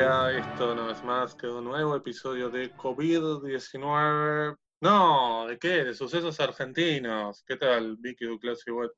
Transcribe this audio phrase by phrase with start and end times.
[0.00, 4.56] Hola, esto no es más que un nuevo episodio de COVID-19.
[4.80, 5.82] No, ¿de qué?
[5.82, 7.42] De sucesos argentinos.
[7.44, 8.92] ¿Qué tal, Vicky Duclas y Wet?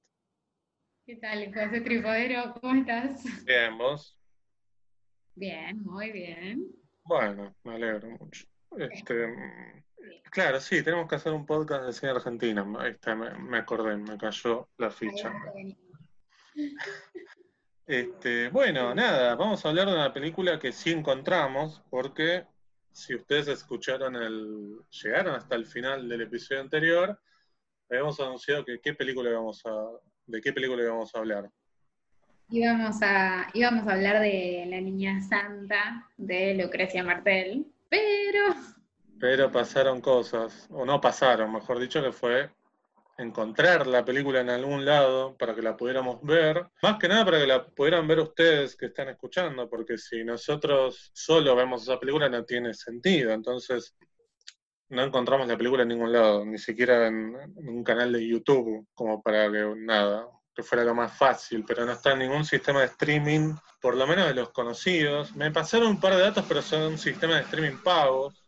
[1.07, 2.53] ¿Qué tal, José Trifodero?
[2.61, 3.25] ¿Cómo estás?
[3.47, 4.15] Bien, ¿vos?
[5.37, 6.71] Bien, muy bien.
[7.05, 8.47] Bueno, me alegro mucho.
[8.77, 9.83] Este, mm,
[10.31, 12.79] claro, sí, tenemos que hacer un podcast de cine argentino.
[12.79, 15.33] Ahí está, me, me acordé, me cayó la ficha.
[17.91, 22.47] Este, bueno, nada, vamos a hablar de una película que sí encontramos, porque
[22.93, 24.77] si ustedes escucharon el.
[24.91, 27.21] llegaron hasta el final del episodio anterior,
[27.91, 29.73] habíamos anunciado que qué película íbamos a.
[30.25, 31.51] de qué película íbamos a hablar.
[32.49, 38.55] Íbamos a, íbamos a hablar de La Niña Santa de Lucrecia Martel, pero.
[39.19, 42.51] Pero pasaron cosas, o no pasaron, mejor dicho, que fue
[43.21, 47.39] encontrar la película en algún lado para que la pudiéramos ver, más que nada para
[47.39, 52.29] que la pudieran ver ustedes que están escuchando, porque si nosotros solo vemos esa película
[52.29, 53.95] no tiene sentido, entonces
[54.89, 58.87] no encontramos la película en ningún lado, ni siquiera en, en un canal de YouTube,
[58.95, 62.81] como para que nada, que fuera lo más fácil, pero no está en ningún sistema
[62.81, 65.35] de streaming, por lo menos de los conocidos.
[65.37, 68.45] Me pasaron un par de datos, pero son sistemas de streaming pagos,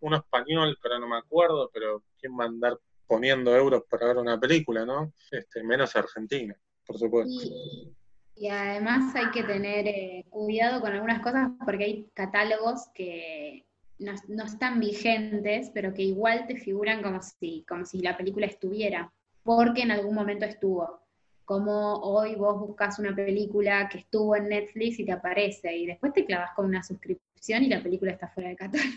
[0.00, 4.16] uno español, pero no me acuerdo, pero ¿quién va a andar poniendo euros para ver
[4.18, 5.12] una película, ¿no?
[5.30, 7.32] Este, menos Argentina, por supuesto.
[7.32, 7.94] Y,
[8.36, 13.66] y además hay que tener eh, cuidado con algunas cosas porque hay catálogos que
[13.98, 18.46] no, no están vigentes, pero que igual te figuran como si, como si la película
[18.46, 19.12] estuviera,
[19.42, 21.00] porque en algún momento estuvo.
[21.44, 26.12] Como hoy vos buscas una película que estuvo en Netflix y te aparece, y después
[26.12, 28.90] te clavas con una suscripción y la película está fuera de catálogo.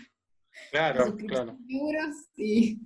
[0.70, 1.56] Claro, claro.
[1.68, 2.80] Euros y...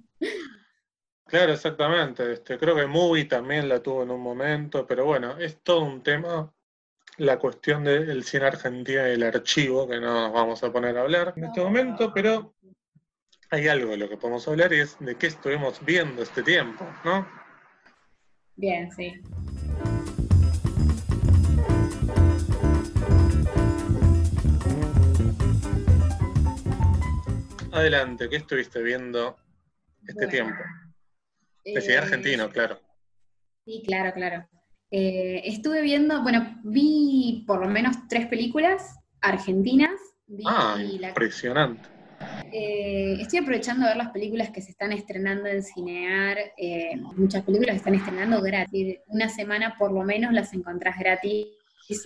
[1.27, 2.33] Claro, exactamente.
[2.33, 6.03] Este, creo que Movie también la tuvo en un momento, pero bueno, es todo un
[6.03, 6.53] tema.
[7.17, 11.03] La cuestión del cine argentino y el archivo, que no nos vamos a poner a
[11.03, 12.55] hablar en este momento, pero
[13.51, 16.85] hay algo de lo que podemos hablar y es de qué estuvimos viendo este tiempo,
[17.05, 17.27] ¿no?
[18.57, 19.23] Bien, sí.
[27.71, 29.37] Adelante, ¿qué estuviste viendo
[30.07, 30.63] este Bueno, tiempo?
[31.65, 32.79] De cine eh, argentino, claro.
[33.65, 34.47] Sí, claro, claro.
[34.91, 39.91] Eh, estuve viendo, bueno, vi por lo menos tres películas argentinas.
[40.27, 41.89] Vi Ah, la- impresionante.
[42.53, 46.37] eh, estoy aprovechando a ver las películas que se están estrenando en Cinear.
[46.57, 48.99] eh, muchas películas se están estrenando gratis.
[49.07, 51.47] Una semana por lo menos las encontrás gratis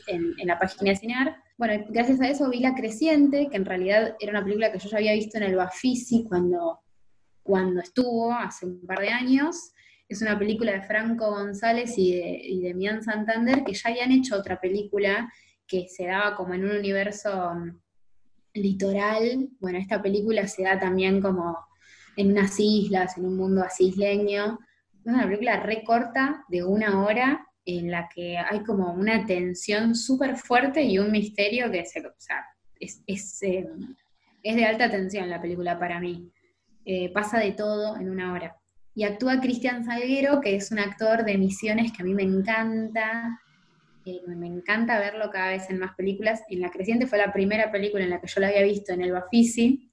[0.06, 1.36] en, en la página de Cinear.
[1.58, 4.88] Bueno, gracias a eso vi La Creciente, que en realidad era una película que yo
[4.88, 6.80] ya había visto en el Bafisi cuando,
[7.48, 9.72] cuando estuvo, hace un par de años.
[10.06, 14.12] Es una película de Franco González y de, y de Mian Santander, que ya habían
[14.12, 15.32] hecho otra película
[15.66, 17.80] que se daba como en un universo mm,
[18.52, 19.48] litoral.
[19.60, 21.56] Bueno, esta película se da también como
[22.16, 24.58] en unas islas, en un mundo así isleño.
[25.00, 29.94] Es una película re corta, de una hora, en la que hay como una tensión
[29.94, 32.44] súper fuerte y un misterio que sea,
[32.78, 33.66] es, eh,
[34.42, 36.30] es de alta tensión la película para mí.
[36.90, 38.56] Eh, pasa de todo en una hora.
[38.94, 43.38] Y actúa Cristian Salguero, que es un actor de misiones que a mí me encanta.
[44.06, 46.42] Eh, me encanta verlo cada vez en más películas.
[46.48, 49.02] En La Creciente fue la primera película en la que yo la había visto en
[49.02, 49.92] el Bafisi.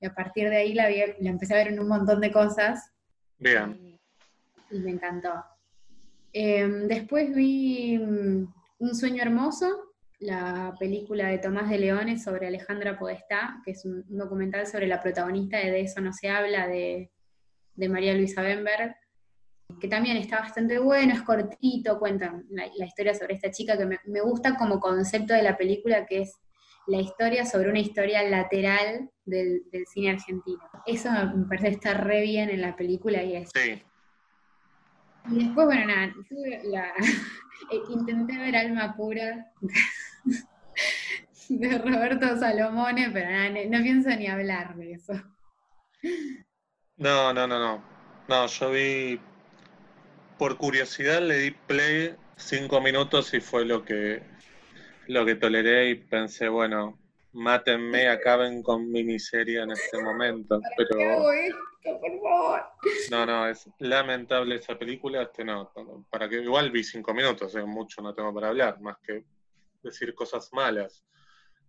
[0.00, 2.30] Y a partir de ahí la, vi- la empecé a ver en un montón de
[2.30, 2.92] cosas.
[3.36, 3.98] Bien.
[4.70, 5.32] Y me encantó.
[6.32, 8.44] Eh, después vi mm,
[8.78, 9.89] Un sueño hermoso,
[10.20, 15.00] la película de Tomás de Leones sobre Alejandra Podestá, que es un, documental sobre la
[15.02, 17.10] protagonista de De eso no se habla, de,
[17.74, 18.94] de María Luisa Bemberg,
[19.80, 23.86] que también está bastante bueno, es cortito, cuentan la, la historia sobre esta chica que
[23.86, 26.34] me, me gusta como concepto de la película, que es
[26.86, 30.60] la historia sobre una historia lateral del, del cine argentino.
[30.86, 33.80] Eso me parece estar re bien en la película y es Sí.
[35.30, 36.12] y después, bueno, nada,
[36.64, 36.92] la-
[37.90, 39.46] intenté ver Alma Pura
[41.48, 45.12] de Roberto Salomone, pero no, no pienso ni hablar de eso.
[46.96, 47.82] No, no, no, no.
[48.28, 49.20] No, yo vi.
[50.38, 54.22] Por curiosidad le di play cinco minutos y fue lo que
[55.06, 56.98] lo que toleré y pensé, bueno,
[57.32, 60.60] mátenme, acaben con mi miseria en este momento.
[60.76, 62.62] Pero esto, por favor?
[63.10, 65.22] no, no, es lamentable esa película.
[65.22, 65.72] Este no,
[66.10, 69.24] para que igual vi cinco minutos, eh, mucho no tengo para hablar, más que
[69.82, 71.04] decir cosas malas.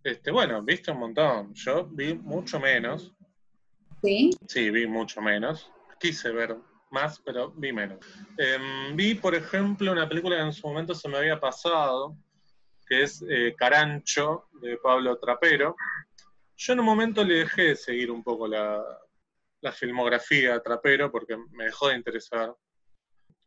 [0.04, 1.54] Este, bueno, viste un montón.
[1.54, 3.12] Yo vi mucho menos.
[4.02, 4.30] ¿Sí?
[4.48, 5.70] Sí, vi mucho menos.
[6.00, 6.56] Quise ver
[6.90, 7.98] más, pero vi menos.
[8.36, 12.16] Em, vi, por ejemplo, una película que en su momento se me había pasado,
[12.86, 15.76] que que es eh, Carancho, de Pablo Trapero.
[16.56, 18.84] Yo en un momento le dejé de seguir un poco la,
[19.62, 22.54] la filmografía a Trapero porque me dejó de interesar.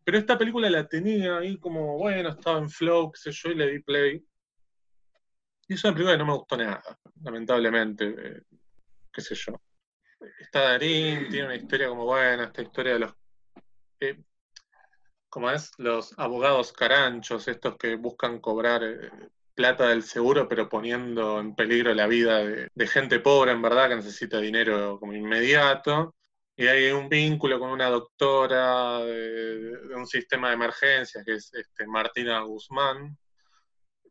[0.03, 3.55] Pero esta película la tenía ahí como, bueno, estaba en flow, qué sé yo, y
[3.55, 4.25] le di play.
[5.67, 6.83] Y es una película que no me gustó nada,
[7.23, 8.41] lamentablemente, eh,
[9.11, 9.59] qué sé yo.
[10.39, 13.13] Está Darín, tiene una historia como buena, esta historia de los...
[13.99, 14.23] Eh,
[15.29, 15.71] como es?
[15.77, 19.09] Los abogados caranchos, estos que buscan cobrar eh,
[19.55, 23.95] plata del seguro, pero poniendo en peligro la vida de, gente pobre, en verdad, que
[23.95, 26.15] necesita dinero como inmediato.
[26.55, 31.87] Y hay un vínculo con una doctora de, un sistema de emergencias, que es este,
[31.87, 33.17] Martina Guzmán,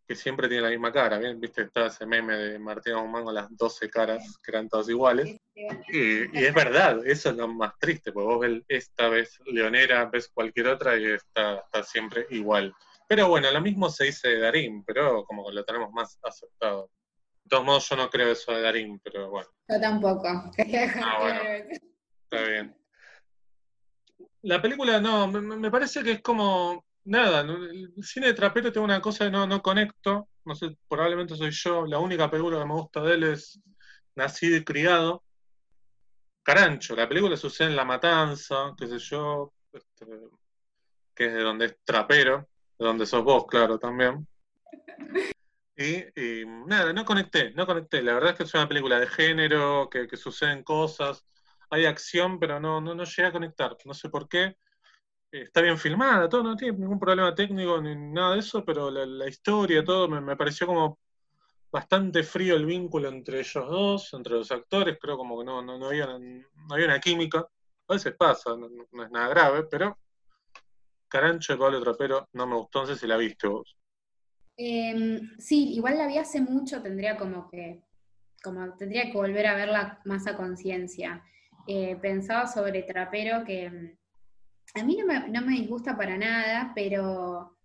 [0.06, 1.62] que siempre tiene la misma cara, ¿Viste?
[1.62, 5.36] Está ese meme de Martina Guzmán con las 12 caras, que eran todas iguales.
[5.88, 10.28] Y, es verdad, eso es lo más triste, porque vos ves esta vez Leonera, ves
[10.28, 12.74] cualquier otra y está, está siempre igual.
[13.08, 16.90] Pero bueno, lo mismo se dice de Darín, pero como lo tenemos más aceptado.
[17.42, 19.48] De todos modos, yo no creo eso de Darín, pero bueno.
[19.68, 20.26] Yo tampoco.
[20.26, 22.76] Ah, está bien.
[24.42, 29.00] La película, no, me, parece que es como, nada, el cine de trapero tiene una
[29.00, 32.74] cosa de no, no conecto, no sé, probablemente soy yo, la única película que me
[32.74, 33.60] gusta de él es
[34.14, 35.22] Nacido y Criado.
[36.42, 40.06] Carancho, la película sucede en La Matanza, qué sé yo, este,
[41.14, 42.48] que es de donde es trapero
[42.78, 44.26] de donde sos vos, claro, también.
[45.76, 48.00] Y, nada, no conecté, no conecté.
[48.00, 51.26] La verdad es que es una película de género, que, suceden cosas,
[51.68, 53.76] hay acción, pero no, no, no llegué a conectar.
[53.84, 54.56] No sé por qué.
[55.42, 59.28] Está bien filmada, todo, no tiene ningún problema técnico ni nada de eso, pero la,
[59.28, 61.00] historia, todo, me, pareció como
[61.72, 65.76] bastante frío el vínculo entre ellos dos, entre los actores, creo como que no, no,
[65.76, 67.40] no, había, no había una química.
[67.88, 68.68] A veces pasa, no
[69.04, 69.98] es nada grave, pero
[71.08, 73.76] Carancho de Pablo Trapero no me gustó, no sé si la viste vos.
[74.56, 77.82] Em, sí, igual la vi hace mucho, tendría como que,
[78.40, 81.24] como tendría que volver a verla más a conciencia.
[81.66, 83.96] Eh, pensaba sobre Trapero que
[84.74, 84.98] a mí
[85.28, 87.56] no me, disgusta para nada, pero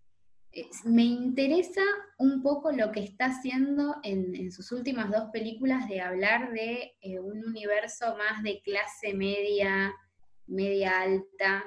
[0.52, 1.82] eh, me interesa
[2.18, 7.18] un poco lo que está haciendo en, sus últimas dos películas de hablar de eh,
[7.18, 9.92] un universo más de clase media,
[10.46, 11.64] media alta,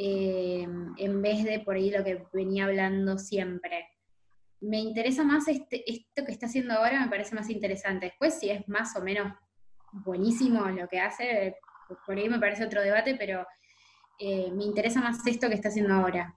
[0.00, 3.88] Em, en vez de por ahí lo que venía hablando siempre.
[4.60, 8.06] Me interesa más este, esto que está haciendo ahora, me parece más interesante.
[8.06, 9.32] Después, si es más o menos
[9.90, 11.56] buenísimo lo que hace,
[12.06, 13.44] por ahí me parece otro debate, pero
[14.18, 16.34] eh, me interesa más esto que está haciendo ahora.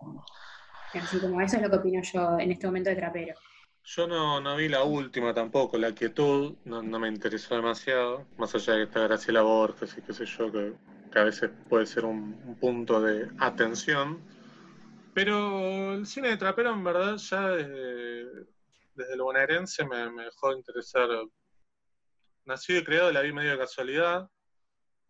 [0.94, 3.36] Así como eso es lo que opino yo en este momento de trapero.
[3.84, 8.80] Yo no, vi la última tampoco, la quietud, no, me interesó demasiado, más allá de
[8.80, 13.02] que está Graciela Borges y qué sé yo, que a veces puede ser un, punto
[13.02, 14.22] de atención.
[15.14, 18.46] Pero el cine de trapero, en verdad, ya desde,
[18.94, 21.10] desde el bonaerense me, dejó de interesar.
[22.46, 24.30] Nacido y creado la vi medio de casualidad,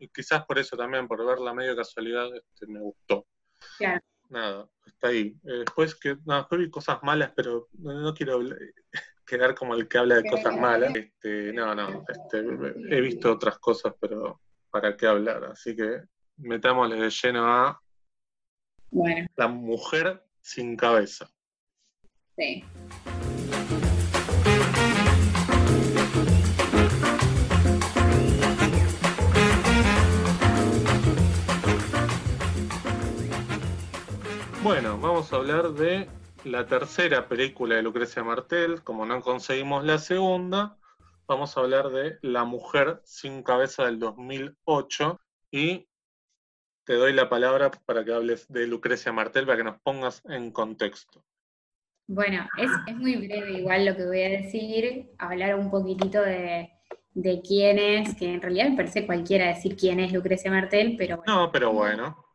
[0.09, 3.25] quizás por eso también, por verla medio casualidad, este, me gustó.
[4.29, 5.35] Nada, está ahí.
[5.43, 8.39] Eh, después que, no, después vi cosas malas, pero no, quiero
[9.25, 10.95] quedar como el que habla de cosas malas.
[10.95, 12.39] Este, no, no, este,
[12.89, 15.43] he visto otras cosas, pero para qué hablar.
[15.45, 16.01] Así que
[16.37, 17.81] metámosle de lleno a
[19.35, 21.29] la mujer sin cabeza.
[22.37, 22.63] Sí.
[34.63, 36.07] Bueno, vamos a hablar de
[36.43, 38.83] la tercera película de Lucrecia Martel.
[38.83, 40.77] Como no conseguimos la segunda,
[41.27, 45.87] vamos a hablar de La mujer sin cabeza del 2008 y
[46.85, 50.51] te doy la palabra para que hables de Lucrecia Martel, para que nos pongas en
[50.51, 51.25] contexto.
[52.05, 56.69] Bueno, es, muy breve igual lo que voy a decir, hablar un poquitito de,
[57.47, 61.33] quién es, que en realidad me parece cualquiera decir quién es Lucrecia Martel, pero bueno.
[61.33, 62.30] No, pero bueno.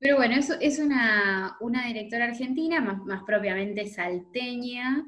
[0.00, 5.04] Pero bueno, es, es una, directora argentina, más, más propiamente salteña,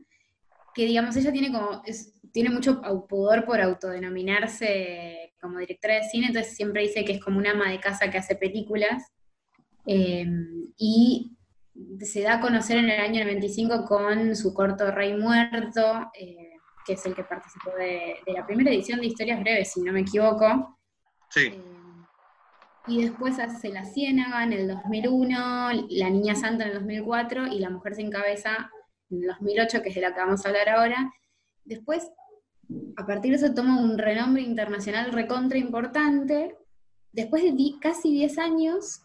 [0.74, 1.82] que digamos, ella tiene como,
[2.32, 7.38] tiene mucho pudor por autodenominarse como directora de cine, entonces siempre dice que es como
[7.38, 9.12] una ama de casa que hace películas.
[9.86, 11.36] Em, y
[12.00, 16.50] se da a conocer en el año 95 con su corto Rey Muerto, eh,
[16.84, 20.00] que es el que participó de, la primera edición de Historias Breves, si no me
[20.00, 20.78] equivoco.
[21.30, 21.46] Sí.
[21.46, 21.79] Em,
[22.86, 25.36] y después hace La Ciénaga en el 2001,
[25.90, 28.70] La Niña Santa en el 2004 y La Mujer Sin Cabeza
[29.10, 31.12] en el 2008, que es de la que vamos a hablar ahora.
[31.64, 32.10] Después,
[32.96, 36.56] a partir de eso toma un renombre internacional recontra importante.
[37.12, 39.02] Después de casi 10 años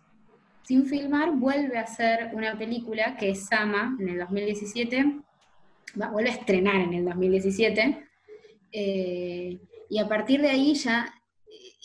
[0.64, 5.22] sin filmar, vuelve a hacer una película que es Sama, en el 2017,
[6.12, 8.08] vuelve a estrenar en el 2017.
[8.72, 11.14] Eh, y a partir de ahí ya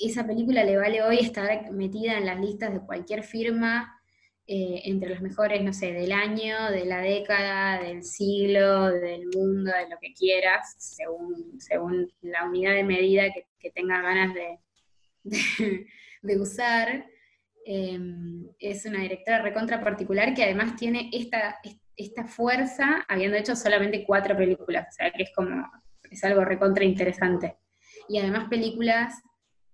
[0.00, 4.00] esa película le vale hoy estar metida en las listas de cualquier firma
[4.46, 9.70] eh, entre los mejores, no sé, del año, de la década, del siglo, del mundo,
[9.70, 14.58] de lo que quieras, según, según la unidad de medida que, que tengas ganas de,
[16.22, 17.06] de, usar.
[17.64, 21.60] Em, es una directora recontra particular que además tiene esta,
[21.94, 25.70] esta fuerza habiendo hecho solamente cuatro películas, o sea que es como,
[26.10, 27.56] es algo recontra interesante.
[28.08, 29.14] Y además películas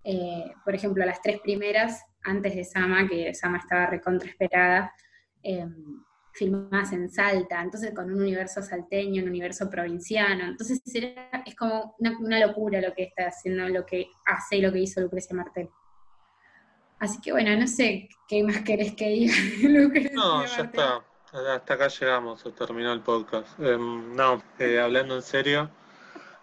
[0.08, 4.94] eh, por ejemplo, las tres primeras, antes de Sama, que Sama estaba recontra esperada,
[5.42, 5.66] eh,
[6.32, 12.38] filmadas en Salta, entonces con un universo salteño, un universo provinciano, entonces es como una,
[12.38, 15.68] locura lo que está haciendo, lo que hace y lo que hizo Lucrecia Martel.
[17.00, 19.34] Así que bueno, no sé qué más querés que diga
[19.68, 23.58] Lucrecia No, ya está, hasta acá llegamos, se terminó el podcast.
[23.58, 25.68] Em, no, eh, hablando en serio,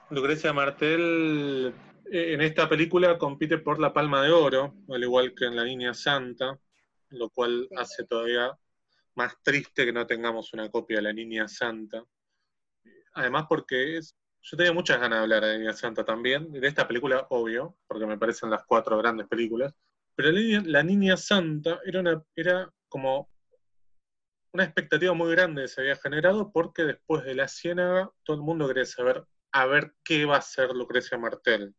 [0.09, 1.73] Lucrecia Martel
[2.15, 5.95] en esta película compite por la Palma de Oro, al igual que en La Niña
[5.95, 6.59] Santa,
[7.09, 8.55] lo cual hace todavía
[9.15, 12.03] más triste que no tengamos una copia de La Niña Santa.
[13.15, 16.67] Además porque es, yo tenía muchas ganas de hablar de La Niña Santa también, de
[16.67, 19.73] esta película, obvio, porque me parecen las cuatro grandes películas,
[20.15, 23.27] pero La Niña, Santa era, una, era como
[24.51, 28.43] una expectativa muy grande que se había generado porque después de La Ciénaga todo el
[28.43, 31.73] mundo quería saber a ver qué va a hacer Lucrecia Martel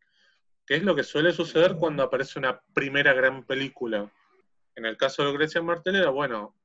[0.66, 4.10] que es lo que suele suceder cuando aparece una primera gran película.
[4.76, 6.56] En el caso de Lucrecia Martelera, bueno,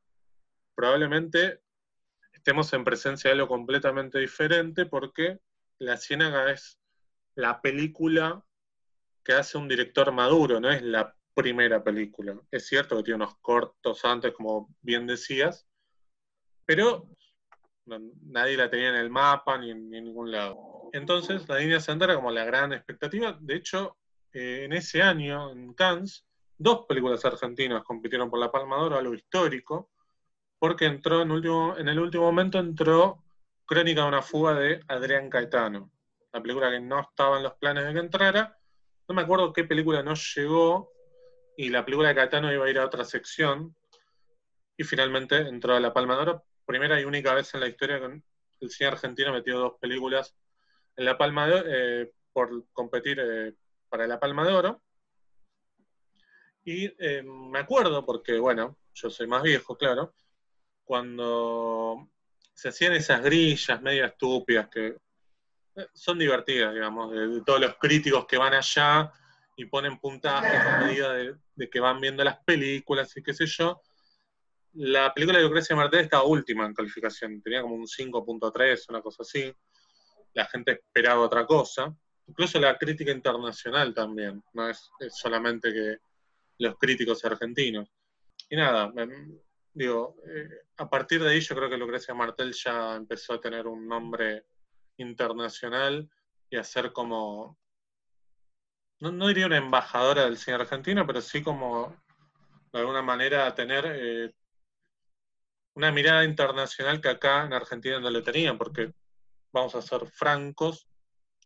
[0.75, 1.61] probablemente
[2.31, 5.39] estemos en presencia de algo completamente diferente porque
[5.77, 6.79] La Ciénaga es
[7.35, 8.43] la película
[9.23, 12.39] que hace un director maduro, no es la primera película.
[12.51, 15.67] Es cierto que tiene unos cortos antes, como bien decías,
[16.65, 17.07] pero
[17.85, 20.57] nadie la tenía en el mapa ni en, ningún lado.
[20.93, 23.37] Entonces, la línea era como la gran expectativa.
[23.39, 23.97] De hecho,
[24.33, 26.25] eh, en ese año, en Cannes,
[26.57, 29.89] dos películas argentinas compitieron por la Palma de Oro, histórico,
[30.59, 33.23] porque entró en, último, en el último momento entró
[33.65, 35.91] Crónica de una fuga de Adrián Caetano,
[36.33, 38.57] la película que no estaba en los planes de que entrara.
[39.07, 40.91] No me acuerdo qué película no llegó
[41.55, 43.75] y la película de Caetano iba a ir a otra sección
[44.75, 47.99] y finalmente entró a la Palma de Oro, primera y única vez en la historia
[47.99, 48.21] que
[48.61, 50.35] el cine argentino metió dos películas
[50.99, 53.53] en la Palma de eh, por competir eh,
[53.87, 54.81] para la Palma de Oro.
[56.65, 60.13] Y eh, me acuerdo, porque bueno, yo soy más viejo, claro,
[60.83, 62.09] cuando
[62.53, 64.97] se hacían esas grillas medio estúpidas que
[65.93, 69.13] son divertidas, digamos, de, todos los críticos que van allá
[69.55, 73.45] y ponen puntajes a medida de, de, que van viendo las películas y qué sé
[73.45, 73.81] yo
[74.73, 79.23] la película de Lucrecia Martel estaba última en calificación, tenía como un 5.3, una cosa
[79.23, 79.53] así.
[80.33, 81.93] La gente esperaba otra cosa.
[82.27, 85.97] Incluso la crítica internacional también, no es, solamente que
[86.59, 87.89] los críticos argentinos.
[88.49, 88.91] Y nada,
[89.73, 93.65] digo, eh, a partir de ahí yo creo que Lucrecia Martel ya empezó a tener
[93.65, 94.45] un nombre
[94.97, 96.09] internacional
[96.49, 97.57] y a ser como,
[98.99, 101.95] no, diría una embajadora del cine argentino, pero sí como
[102.71, 104.33] de alguna manera tener eh,
[105.75, 108.93] una mirada internacional que acá en Argentina no le tenían, porque
[109.51, 110.87] vamos a ser francos,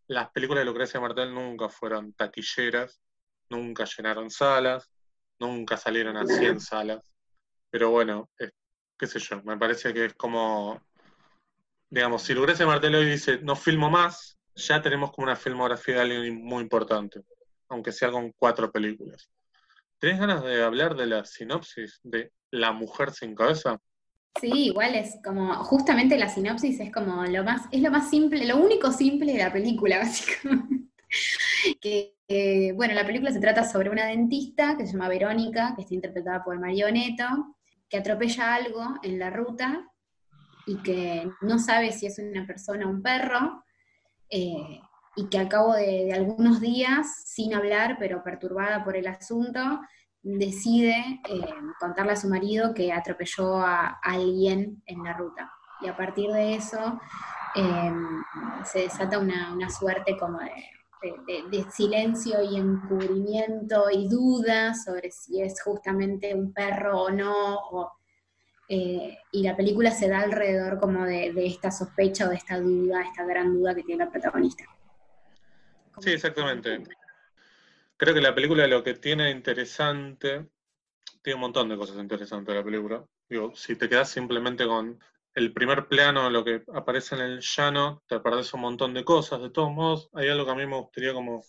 [0.08, 3.02] las películas de Lucrecia Martel nunca fueron taquilleras,
[3.50, 4.92] nunca llenaron salas,
[5.40, 6.28] nunca salieron a 100
[6.60, 7.14] salas.
[7.70, 8.30] Pero bueno,
[8.98, 10.82] qué sé yo, me parece que es como,
[11.90, 16.02] digamos, si Lucrecia Martel hoy dice no filmo más, ya tenemos como una filmografía de
[16.02, 17.22] alguien muy importante,
[17.70, 19.30] aunque sea con cuatro películas.
[19.98, 23.80] ¿Tenés ganas de hablar de la sinopsis de La mujer sin cabeza?
[24.40, 28.46] Sí, igual es como, justamente la sinopsis es como lo más, es lo más simple,
[28.46, 30.90] lo único simple de la película, básicamente.
[31.80, 35.94] que, bueno, la película se trata sobre una dentista que se llama Verónica, que está
[35.94, 37.56] interpretada por Mario Neto,
[37.88, 39.88] que atropella algo en la ruta
[40.66, 43.64] y que no sabe si es una persona o un perro,
[44.30, 44.80] eh,
[45.16, 49.80] y que al cabo de, algunos días, sin hablar, pero perturbada por el asunto,
[50.24, 55.52] decide eh, contarle a su marido que atropelló a alguien en la ruta.
[55.82, 57.00] Y a partir de eso
[57.56, 58.24] em,
[58.64, 66.34] se desata una, suerte como de, silencio y encubrimiento y duda sobre si es justamente
[66.34, 67.92] un perro o no.
[68.70, 73.02] Eh, y la película se da alrededor como de, esta sospecha o de esta duda,
[73.02, 74.64] esta gran duda que tiene la protagonista.
[76.00, 76.82] Sí, exactamente.
[78.04, 80.50] Creo que la película lo que tiene interesante,
[81.22, 83.06] tiene un montón de cosas interesantes la película.
[83.30, 85.00] Digo, si te quedas simplemente con
[85.34, 89.42] el primer plano, lo que aparece en el llano, te perdés un montón de cosas.
[89.42, 91.46] De todos modos, hay algo que a mí me gustaría como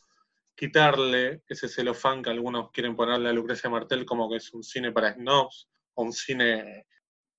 [0.54, 4.92] quitarle ese celofán que algunos quieren ponerle a Lucrecia Martel como que es un cine
[4.92, 6.86] para snobs o un cine...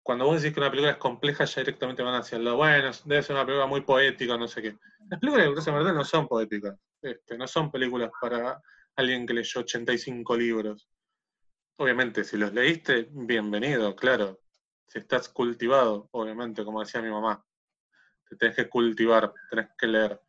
[0.04, 2.92] Cuando vos decís que una película es compleja, ya directamente van hacia el lado, bueno,
[3.06, 4.78] debe ser una película muy poética, no sé qué.
[5.10, 8.62] Las películas de Lucrecia Martel no son poéticas, este, no son películas para
[8.96, 10.90] alguien que leyó 85 libros.
[11.78, 14.40] Obviamente, si los leíste, bienvenido, claro.
[14.88, 17.46] Si estás cultivado, obviamente, como decía mi mamá,
[18.30, 20.22] te tenés que cultivar, tenés que leer.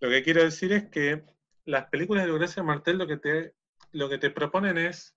[0.00, 1.24] Lo que quiero decir es que
[1.66, 3.54] las películas de Lucrecia Martel lo que te,
[3.92, 5.14] lo que te proponen es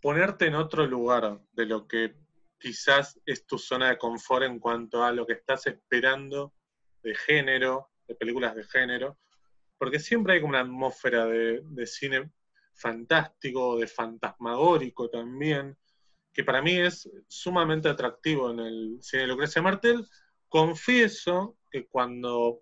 [0.00, 2.14] ponerte en otro lugar de lo que
[2.58, 6.54] quizás es tu zona de confort en cuanto a lo que estás esperando
[7.02, 9.18] de género, de películas de género,
[9.78, 12.30] porque siempre hay como una atmósfera de, cine
[12.74, 15.76] fantástico, de fantasmagórico también,
[16.32, 20.06] que para mí es sumamente atractivo en el cine de Lucrecia Martel.
[20.48, 22.60] Confieso que cuando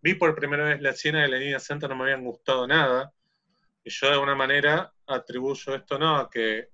[0.00, 3.12] vi por primera vez la escena de la Santa no me habían gustado nada,
[3.82, 6.70] y yo de alguna manera atribuyo esto no a que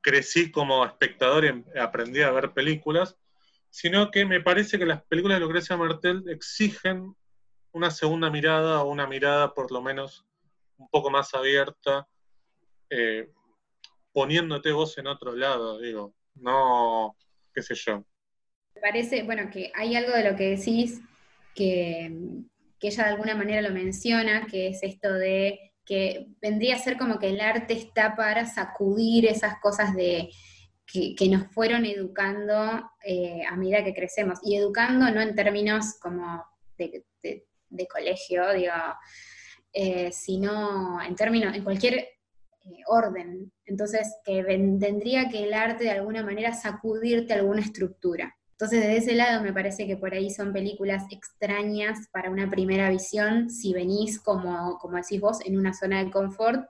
[0.00, 3.16] crecí como espectador y aprendí a ver películas,
[3.70, 7.16] sino que me parece que las películas de Lucrecia Martel exigen
[7.72, 10.26] una segunda mirada o una mirada por lo menos
[10.76, 12.06] un poco más abierta,
[12.90, 13.30] eh,
[14.12, 17.16] poniéndote vos en otro lado, digo, no,
[17.54, 18.04] qué sé yo.
[18.74, 21.00] Me parece, bueno, que hay algo de lo que decís
[21.54, 22.12] que,
[22.78, 26.96] que ella de alguna manera lo menciona, que es esto de que vendría a ser
[26.96, 30.30] como que el arte está para sacudir esas cosas de,
[30.86, 34.38] que, nos fueron educando eh, a medida que crecemos.
[34.42, 36.44] Y educando no en términos como
[36.76, 37.46] de, de
[37.90, 38.72] colegio, digo,
[39.72, 42.08] eh, sino en términos, en cualquier eh,
[42.86, 43.52] orden.
[43.64, 48.36] Entonces, que tendría que el arte de alguna manera sacudirte alguna estructura.
[48.52, 52.90] Entonces, desde ese lado me parece que por ahí son películas extrañas para una primera
[52.90, 56.68] visión, si venís, como, como decís vos, en una zona de confort,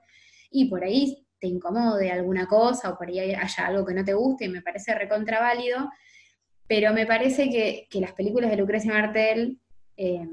[0.49, 4.13] y por ahí te incomode alguna cosa, o por ahí haya algo que no te
[4.13, 5.89] guste, y me parece recontraválido,
[6.67, 9.59] pero me parece que, las películas de Lucrecia Martel
[9.95, 10.27] eh,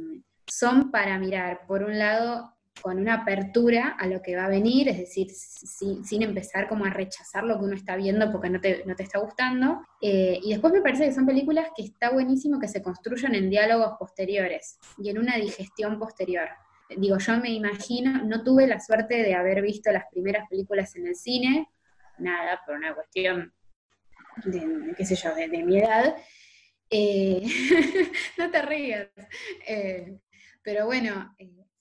[0.50, 4.88] son para mirar, por un lado, con una apertura a lo que va a venir,
[4.88, 8.84] es decir, sin, empezar como a rechazar lo que uno está viendo porque no te,
[8.98, 9.82] está gustando.
[10.00, 13.50] Eh, y después me parece que son películas que está buenísimo que se construyan en
[13.50, 16.48] diálogos posteriores y en una digestión posterior.
[16.96, 21.06] Digo, yo me imagino, no tuve la suerte de haber visto las primeras películas en
[21.06, 21.68] el cine,
[22.18, 23.52] nada, por una cuestión
[24.44, 26.16] de, qué sé yo, de, mi edad.
[26.88, 27.42] Eh,
[28.38, 29.08] no te rías.
[29.66, 30.18] Eh,
[30.62, 31.34] pero bueno,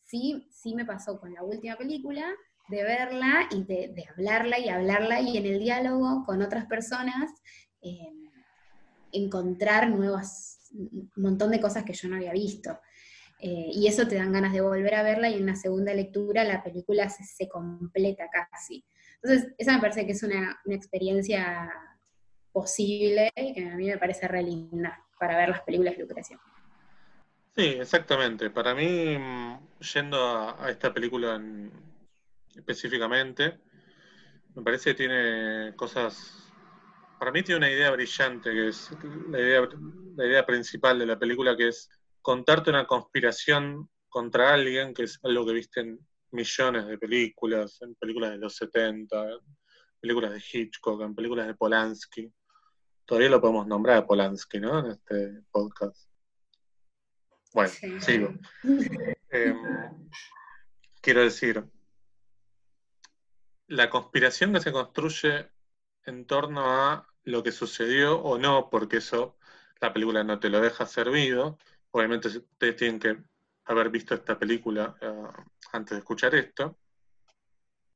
[0.03, 2.25] sí, sí me pasó con la última película,
[2.69, 7.31] de verla y de, hablarla y hablarla y en el diálogo con otras personas
[7.81, 8.13] eh,
[9.11, 12.79] encontrar nuevas, un montón de cosas que yo no había visto.
[13.41, 16.43] Eh, y eso te dan ganas de volver a verla y en una segunda lectura
[16.43, 18.85] la película se, completa casi.
[19.21, 21.71] Entonces, esa me parece que es una, experiencia
[22.51, 26.39] posible y que a mí me parece re linda para ver las películas de Lucrecia.
[27.55, 28.49] Sí, exactamente.
[28.49, 31.41] Para mí, mm, yendo a, esta película
[32.55, 33.59] específicamente,
[34.55, 36.51] me parece que tiene cosas.
[37.19, 38.91] Para mí tiene una idea brillante, que es
[39.29, 39.67] la idea,
[40.15, 41.89] la idea principal de la película, que es
[42.21, 45.99] contarte una conspiración contra alguien, que es algo que viste en
[46.31, 49.39] millones de películas, en películas de los 70, en
[49.99, 52.31] películas de Hitchcock, en películas de Polanski.
[53.05, 54.79] Todavía lo podemos nombrar a Polanski, ¿no?
[54.79, 56.08] En este podcast.
[57.53, 58.33] Bueno, sigo.
[59.31, 60.09] Em,
[61.01, 61.63] quiero decir,
[63.67, 65.49] la conspiración que se construye
[66.05, 69.37] en torno a lo que sucedió o no, porque eso
[69.79, 71.57] la película no te lo deja servido.
[71.91, 73.17] Obviamente ustedes tienen que
[73.65, 75.23] haber visto esta película eh,
[75.71, 76.77] antes de escuchar esto.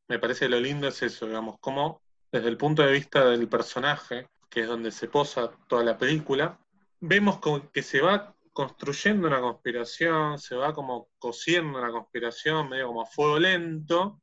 [0.08, 3.48] Me parece que lo lindo es eso, digamos, como desde el punto de vista del
[3.48, 6.60] personaje, que es donde se posa toda la película,
[7.00, 7.40] vemos
[7.72, 13.06] que se va construyendo una conspiración, se va como cosiendo una conspiración, medio como a
[13.06, 14.22] fuego lento,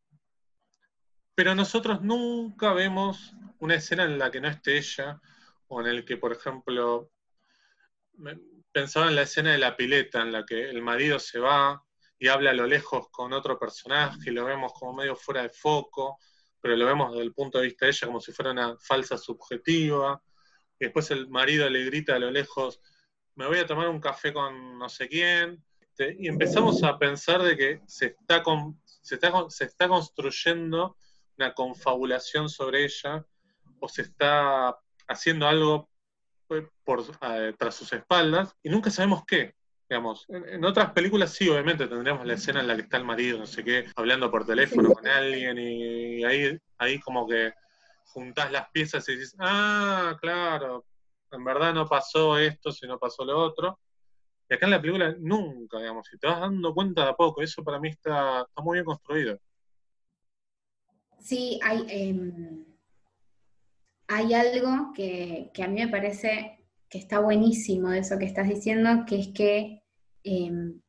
[1.34, 5.20] pero nosotros nunca vemos una escena en la que no esté ella,
[5.66, 7.10] o en el que, por ejemplo,
[8.72, 11.82] pensaba en la escena de la pileta, en la que el marido se va
[12.18, 15.50] y habla a lo lejos con otro personaje, y lo vemos como medio fuera de
[15.50, 16.18] foco,
[16.60, 19.16] pero lo vemos desde el punto de vista de ella como si fuera una falsa
[19.16, 20.22] subjetiva,
[20.78, 22.80] y después el marido le grita a lo lejos,
[23.34, 25.62] me voy a tomar un café con no sé quién,
[26.18, 28.42] y empezamos a pensar de que se está,
[28.84, 30.96] se, se está construyendo
[31.36, 33.24] una confabulación sobre ella,
[33.80, 35.88] o se está haciendo algo
[36.84, 39.54] por, eh, tras sus espaldas y nunca sabemos qué.
[39.88, 43.38] Digamos, en, otras películas sí, obviamente tendríamos la escena en la que está el marido,
[43.38, 47.52] no sé qué, hablando por teléfono con alguien y, ahí, ahí como que
[48.04, 50.84] juntás las piezas y dices, ah, claro,
[51.32, 53.78] en verdad no pasó esto, sino pasó lo otro.
[54.48, 57.42] Y acá en la película nunca, digamos, si te vas dando cuenta de a poco,
[57.42, 59.38] eso para mí está, muy bien construido.
[61.20, 62.64] Sí, hay, em,
[64.08, 69.04] hay algo que, a mí me parece que está buenísimo de eso que estás diciendo,
[69.06, 69.84] que es que
[70.24, 70.80] em,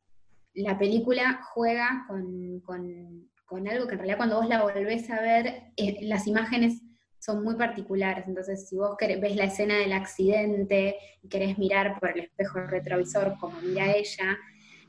[0.54, 5.98] la película juega con, algo que en realidad cuando vos la volvés a ver, eh,
[6.02, 6.82] las imágenes
[7.22, 8.26] son muy particulares.
[8.26, 13.36] Entonces, si vos ves la escena del accidente y querés mirar por el espejo retrovisor
[13.38, 14.36] como mira ella,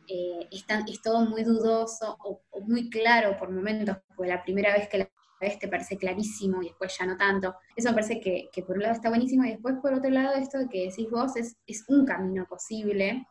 [0.08, 0.66] eh, es,
[1.04, 5.60] todo muy dudoso o, muy claro por momentos, porque la primera vez que la ves
[5.60, 7.56] te parece clarísimo y después ya no tanto.
[7.76, 10.58] Eso me parece que, por un lado está buenísimo y después por otro lado esto
[10.72, 13.28] que decís vos es, es un camino posible,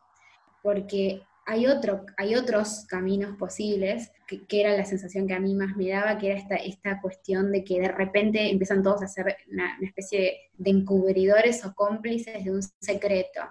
[0.61, 5.75] porque hay, otro, hay otros caminos posibles, que, era la sensación que a mí más
[5.75, 9.77] me daba, que era esta, cuestión de que de repente empiezan todos a ser una,
[9.81, 13.41] especie de, encubridores o cómplices de un secreto.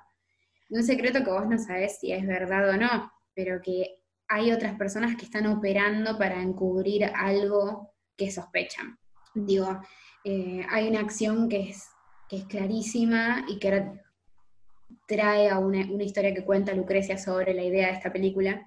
[0.71, 4.77] un secreto que vos no sabés si es verdad o no, pero que hay otras
[4.77, 8.99] personas que están operando para encubrir algo que sospechan.
[9.35, 9.81] Digo,
[10.25, 11.89] eh, hay una acción que es,
[12.29, 13.91] que es clarísima y que
[15.13, 18.67] trae a una, historia que cuenta Lucrecia sobre la idea de esta película,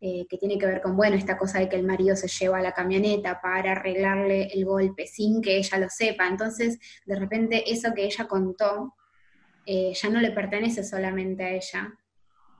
[0.00, 2.58] eh, que tiene que ver con, bueno, esta cosa de que el marido se lleva
[2.58, 6.26] a la camioneta para arreglarle el golpe sin que ella lo sepa.
[6.26, 8.94] Entonces, de repente, eso que ella contó
[9.64, 11.94] eh, ya no le pertenece solamente a ella,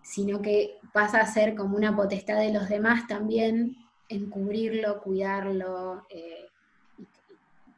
[0.03, 3.77] sino que pasa a ser como una potestad de los demás también,
[4.09, 6.47] encubrirlo, cuidarlo, eh,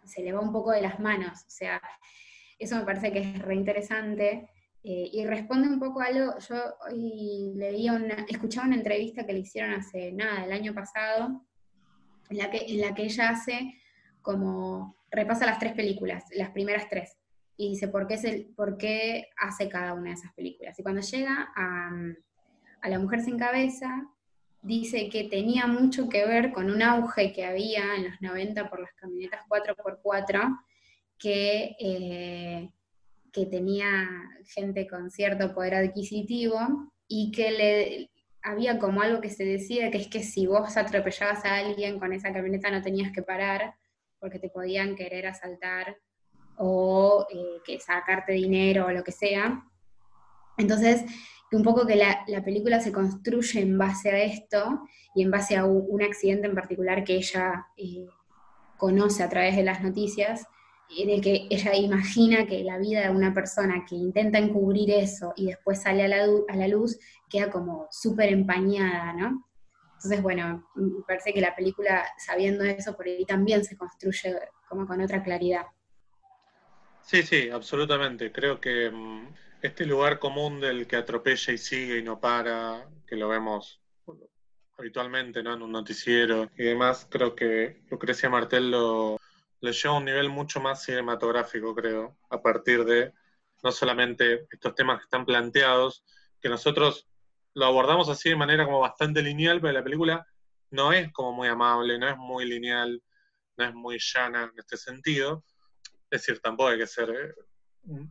[0.05, 1.41] se le va un poco de las manos.
[1.41, 1.81] O sea,
[2.59, 4.49] eso me parece que es reinteresante.
[4.87, 9.39] Eh, y responde un poco a algo, yo hoy una, escuchaba una entrevista que le
[9.39, 11.43] hicieron hace nada, el año pasado,
[12.29, 13.81] en la que, en la que ella hace
[14.21, 17.17] como, repasa las tres películas, las primeras tres,
[17.57, 20.79] y dice por qué, es el, por qué hace cada una de esas películas.
[20.79, 21.91] Y cuando llega a,
[22.83, 24.07] a La Mujer sin Cabeza,
[24.61, 28.81] dice que tenía mucho que ver con un auge que había en los 90 por
[28.81, 30.59] las camionetas 4x4,
[31.19, 31.75] que...
[31.81, 32.71] Eh,
[33.35, 34.09] que tenía
[34.47, 36.57] gente con cierto poder adquisitivo
[37.09, 38.11] y que le
[38.43, 42.13] había como algo que se decía, que es que si vos atropellabas a alguien con
[42.13, 43.75] esa camioneta no tenías que parar
[44.21, 45.99] porque te podían querer asaltar
[46.57, 49.65] o eh, que sacarte dinero o lo que sea.
[50.57, 51.05] Entonces,
[51.51, 54.83] un poco que la, película se construye en base a esto
[55.15, 58.07] y en base a un, accidente en particular que ella eh,
[58.77, 60.47] conoce a través de las noticias
[60.89, 65.33] en el que ella imagina que la vida de una persona que intenta encubrir eso
[65.37, 69.45] y después sale a la, a la luz queda como súper empañada, ¿no?
[69.95, 74.37] Entonces, bueno, me parece que la película, sabiendo eso, por ahí también se construye
[74.69, 75.65] como con otra claridad.
[77.01, 78.31] Sí, sí, absolutamente.
[78.31, 79.29] Creo que mm,
[79.63, 83.81] este lugar común del que atropella y sigue y no para, que lo vemos
[84.77, 85.55] habitualmente ¿no?
[85.55, 89.19] en un noticiero y demás, creo que Lucrecia Martel lo,
[89.65, 93.15] le lleva a un nivel mucho más cinematográfico, creo, a partir de
[93.63, 96.05] no solamente estos temas que están planteados,
[96.39, 97.09] que nosotros
[97.55, 100.27] lo abordamos así de manera como bastante lineal, pero la película
[100.71, 103.03] no es como muy amable, no es muy lineal,
[103.57, 105.43] no es muy llana en este sentido.
[106.11, 107.35] Es decir, tampoco hay que ser eh,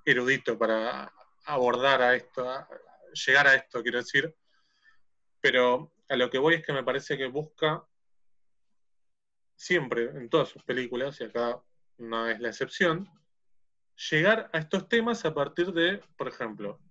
[0.06, 1.14] erudito para
[1.46, 2.48] abordar a esto,
[3.28, 4.36] llegar a esto, quiero decir.
[5.40, 7.84] Pero a lo que voy es que me parece que busca
[9.64, 11.62] siempre en todas sus películas, y acá
[11.98, 13.10] no es la excepción,
[14.10, 16.82] llegar a estos temas a partir de, por ejemplo,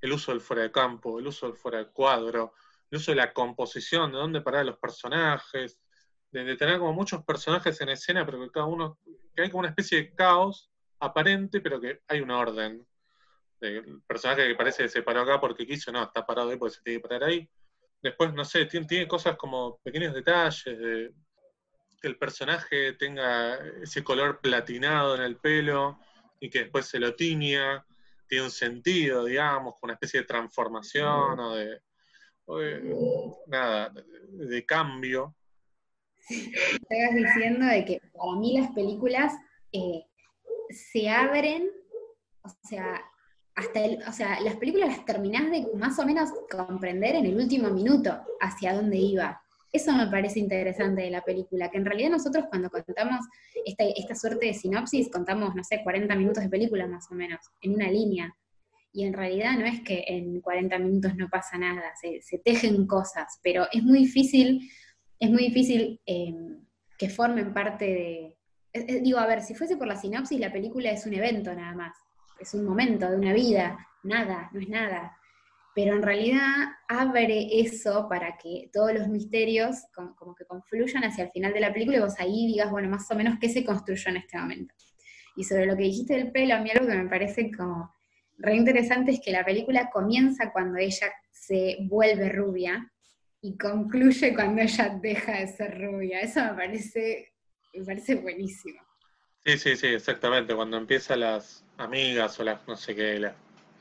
[0.00, 2.54] el uso del fuera de campo, el uso del fuera de cuadro,
[2.90, 5.80] el uso de la composición, de dónde parar los personajes,
[6.30, 9.00] de, tener como muchos personajes en escena, pero que cada uno,
[9.34, 12.86] que hay como una especie de caos aparente, pero que hay un orden.
[13.60, 16.76] El personaje que parece que se paró acá porque quiso, no, está parado ahí porque
[16.76, 17.50] se tiene que parar ahí.
[18.00, 21.12] Después, no sé, tiene cosas como pequeños detalles de,
[22.00, 25.98] que el personaje tenga ese color platinado en el pelo
[26.40, 27.84] y que después se lo tiña,
[28.28, 31.80] tiene un sentido, digamos, con una especie de transformación o de,
[33.46, 33.92] nada,
[34.28, 35.34] de, cambio.
[36.28, 39.32] Estás diciendo de que para mí las películas
[39.72, 40.04] eh,
[40.70, 41.70] se abren,
[42.42, 43.02] o sea,
[43.54, 47.36] hasta el, o sea, las películas las terminás de más o menos comprender en el
[47.36, 49.42] último minuto hacia dónde iba
[49.76, 53.26] Eso me parece interesante de la película, que en realidad nosotros cuando contamos
[53.62, 57.40] esta, esta suerte de sinopsis, contamos, no sé, 40 minutos de película más o menos,
[57.60, 58.34] en una línea.
[58.90, 63.38] Y en realidad no es que en 40 minutos no pasa nada, se, tejen cosas,
[63.42, 64.66] pero es muy difícil,
[65.20, 66.32] es muy difícil eh,
[66.96, 67.84] que formen parte
[68.72, 69.02] de...
[69.02, 71.94] digo, a ver, si fuese por la sinopsis, la película es un evento nada más,
[72.40, 75.14] es un momento de una vida, nada, no es nada
[75.76, 81.30] pero en realidad abre eso para que todos los misterios como, que confluyan hacia el
[81.32, 84.08] final de la película y vos ahí digas, bueno, más o menos qué se construyó
[84.08, 84.74] en este momento.
[85.36, 87.94] Y sobre lo que dijiste del pelo, a mí algo que me parece como
[88.38, 92.90] re interesante es que la película comienza cuando ella se vuelve rubia
[93.42, 96.22] y concluye cuando ella deja de ser rubia.
[96.22, 97.34] Eso me parece,
[97.74, 98.80] me parece buenísimo.
[99.44, 100.54] Sí, sí, sí, exactamente.
[100.54, 103.18] Cuando empiezan las amigas o las, no sé qué,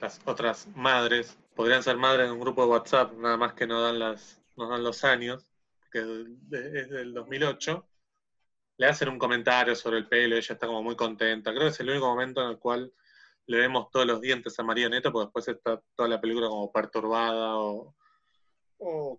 [0.02, 3.82] las otras madres podrían ser madres en un grupo de WhatsApp, nada más que no
[3.82, 5.48] dan, las, no dan los años,
[5.92, 7.88] que es del 2008,
[8.78, 11.52] le hacen un comentario sobre el pelo, ella está como muy contenta.
[11.52, 12.94] Creo que es el único momento en el cual
[13.48, 16.72] le vemos todos los dientes a María Neto, porque después está toda la película como
[16.72, 17.96] perturbada o,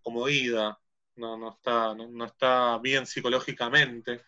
[0.03, 0.79] como ida,
[1.17, 4.23] no, no, está, no, está bien psicológicamente.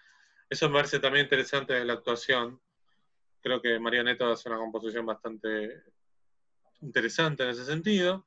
[0.48, 2.60] Eso me parece también interesante de la actuación.
[3.42, 5.82] Creo que María Neto hace una composición bastante
[6.80, 8.26] interesante en ese sentido.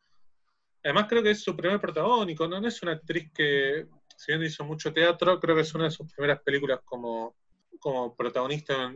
[0.83, 2.65] Además creo que es su primer protagónico, ¿no?
[2.65, 3.87] es una actriz que,
[4.17, 7.35] si bien hizo mucho teatro, creo que es una de sus primeras películas como,
[7.79, 8.93] como protagonista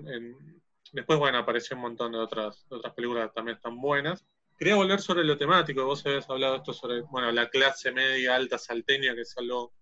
[0.95, 4.25] Después, bueno, apareció un montón de otras, otras películas también tan buenas.
[4.57, 8.57] Quería volver sobre lo temático, vos habías hablado esto sobre, bueno, la clase media alta
[8.57, 9.73] salteña, que es algo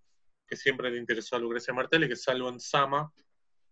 [0.48, 3.14] que siempre le interesó a Lucrecia Martel y que salvo en Sama,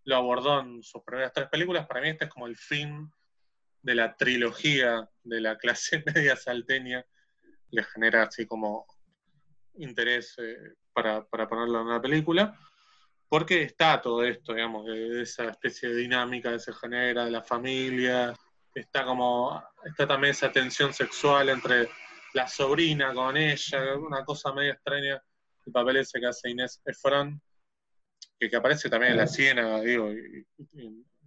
[0.04, 1.88] lo abordó en sus primeras tres películas.
[1.88, 3.12] Para mí este es como el fin
[3.82, 7.06] de la trilogía de la clase media salteña
[7.72, 8.86] le genera así como
[9.76, 12.58] interés eh, para, ponerlo en una película,
[13.30, 17.41] porque está todo esto, digamos, de, esa especie de dinámica que se genera de la
[17.41, 18.34] familia,
[18.76, 21.89] está como, está también esa tensión sexual entre
[22.34, 25.24] la sobrina con ella, una cosa medio extraña,
[25.65, 27.41] el papel ese que hace Inés Efron,
[28.38, 30.46] que, que aparece también en la Siena, digo, y,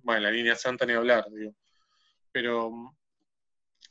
[0.02, 1.54] bueno, la línea Santa ni hablar, digo
[2.34, 2.96] pero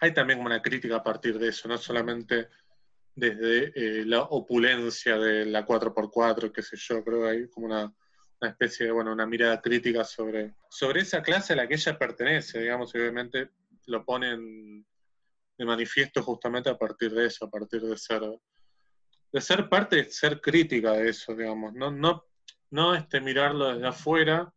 [0.01, 2.49] hay también una crítica a partir de eso, no solamente
[3.15, 7.93] desde eh, la opulencia de la 4x4, qué sé yo, creo que hay como una,
[8.41, 12.59] especie de, bueno, una mirada crítica sobre, sobre esa clase a la que ella pertenece,
[12.59, 13.51] digamos, y obviamente
[13.85, 14.85] lo ponen
[15.57, 18.21] de manifiesto justamente a partir de eso, a partir de ser,
[19.31, 22.25] de ser parte, de ser crítica de eso, digamos, no, no,
[22.71, 24.53] no este, mirarlo desde afuera,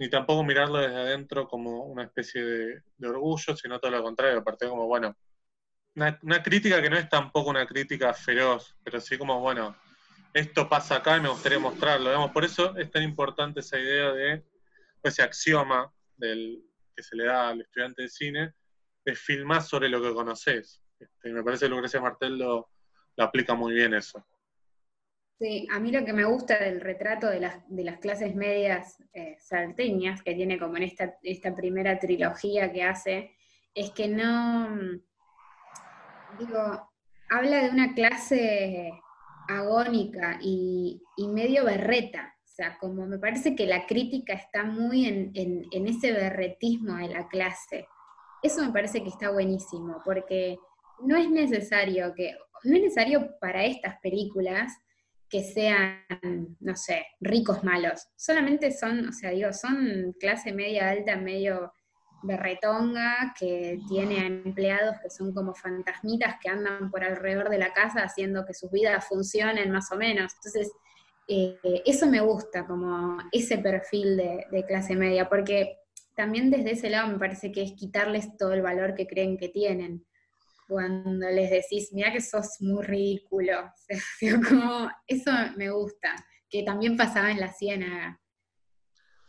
[0.00, 4.66] ni tampoco mirarlo desde adentro como una especie de, orgullo, sino todo lo contrario, aparte
[4.66, 5.14] como, bueno,
[5.94, 9.76] una, crítica que no es tampoco una crítica feroz, pero sí como, bueno,
[10.32, 12.08] esto pasa acá y me gustaría mostrarlo.
[12.08, 14.42] Digamos, por eso es tan importante esa idea de,
[15.02, 16.64] ese axioma del,
[16.96, 18.54] que se le da al estudiante de cine,
[19.04, 20.80] de filmar sobre lo que conoces.
[20.98, 22.70] Este, y me parece que Lucrecia Martel lo
[23.18, 24.24] aplica muy bien eso.
[25.40, 29.02] Sí, a mí lo que me gusta del retrato de las, de las clases medias
[29.14, 33.30] eh, salteñas, que tiene como en esta, esta primera trilogía que hace,
[33.74, 34.68] es que no,
[36.38, 36.90] digo,
[37.30, 38.92] habla de una clase
[39.48, 41.00] agónica y,
[41.32, 42.34] medio berreta.
[42.44, 47.08] O sea, como me parece que la crítica está muy en, en ese berretismo de
[47.08, 47.88] la clase.
[48.42, 50.58] Eso me parece que está buenísimo, porque
[51.02, 54.76] no es necesario que, no es necesario para estas películas
[55.30, 58.08] que sean, no sé, ricos malos.
[58.16, 61.72] Solamente son, o sea, digo, son clase media alta, medio
[62.22, 68.02] berretonga, que tiene empleados que son como fantasmitas que andan por alrededor de la casa
[68.02, 70.32] haciendo que sus vidas funcionen más o menos.
[70.34, 70.72] Entonces,
[71.28, 75.78] eh, eso me gusta, como ese perfil de, de clase media, porque
[76.16, 79.48] también desde ese lado me parece que es quitarles todo el valor que creen que
[79.48, 80.04] tienen
[80.70, 83.72] cuando les decís, mira que sos muy ridículo.
[84.48, 86.14] como, eso me gusta,
[86.48, 88.20] que también pasaba en la ciénaga.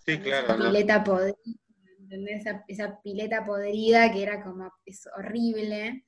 [0.06, 0.54] Sí, claro.
[0.54, 6.06] Esa pileta podrida, Esa, pileta podrida que era como, es horrible,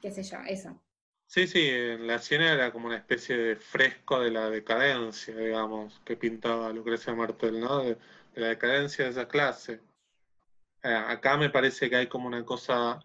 [0.00, 0.82] qué sé yo, eso.
[1.26, 6.00] Sí, sí, en la ciénaga era como una especie de fresco de la decadencia, digamos,
[6.06, 7.84] que pintaba Lucrecia Martel, ¿no?
[7.84, 7.94] De,
[8.34, 9.80] de la decadencia de esa clase.
[10.82, 12.98] Eh, acá me parece que hay como una cosa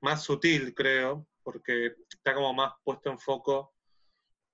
[0.00, 3.74] más sutil, creo, porque está como más puesto en foco.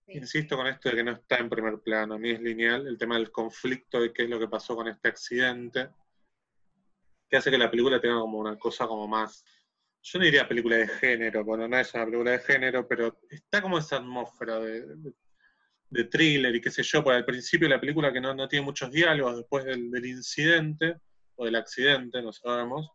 [0.09, 3.17] Insisto con esto de que no está en primer plano, ni es lineal, el tema
[3.17, 5.91] del conflicto de qué es lo que pasó con este accidente,
[7.29, 9.45] que hace que la película tenga como una cosa como más,
[10.03, 13.63] yo no diría película de género, bueno, no es una película de género, pero está
[13.63, 14.85] como esa atmósfera de,
[15.93, 18.49] de thriller y qué sé yo, por al principio de la película que no, no
[18.49, 20.97] tiene muchos diálogos después del, del, incidente
[21.37, 22.91] o del accidente, no sabemos.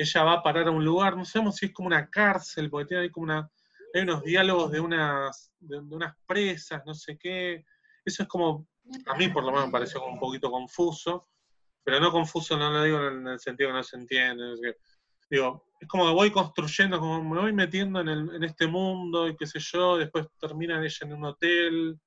[0.00, 2.86] Ella va a parar a un lugar, no sabemos si es como una cárcel, porque
[2.86, 3.50] tiene ahí como una,
[3.92, 7.66] hay unos diálogos de unas, de, unas presas, no sé qué.
[8.02, 8.66] Eso es como,
[9.04, 11.28] a mí por lo menos me pareció como un poquito confuso,
[11.84, 14.54] pero no confuso, no lo digo en el sentido que no se entiende.
[14.54, 14.76] Es que,
[15.28, 19.28] digo, es como que voy construyendo, como me voy metiendo en, el, en, este mundo
[19.28, 22.00] y qué sé yo, después termina ella en un hotel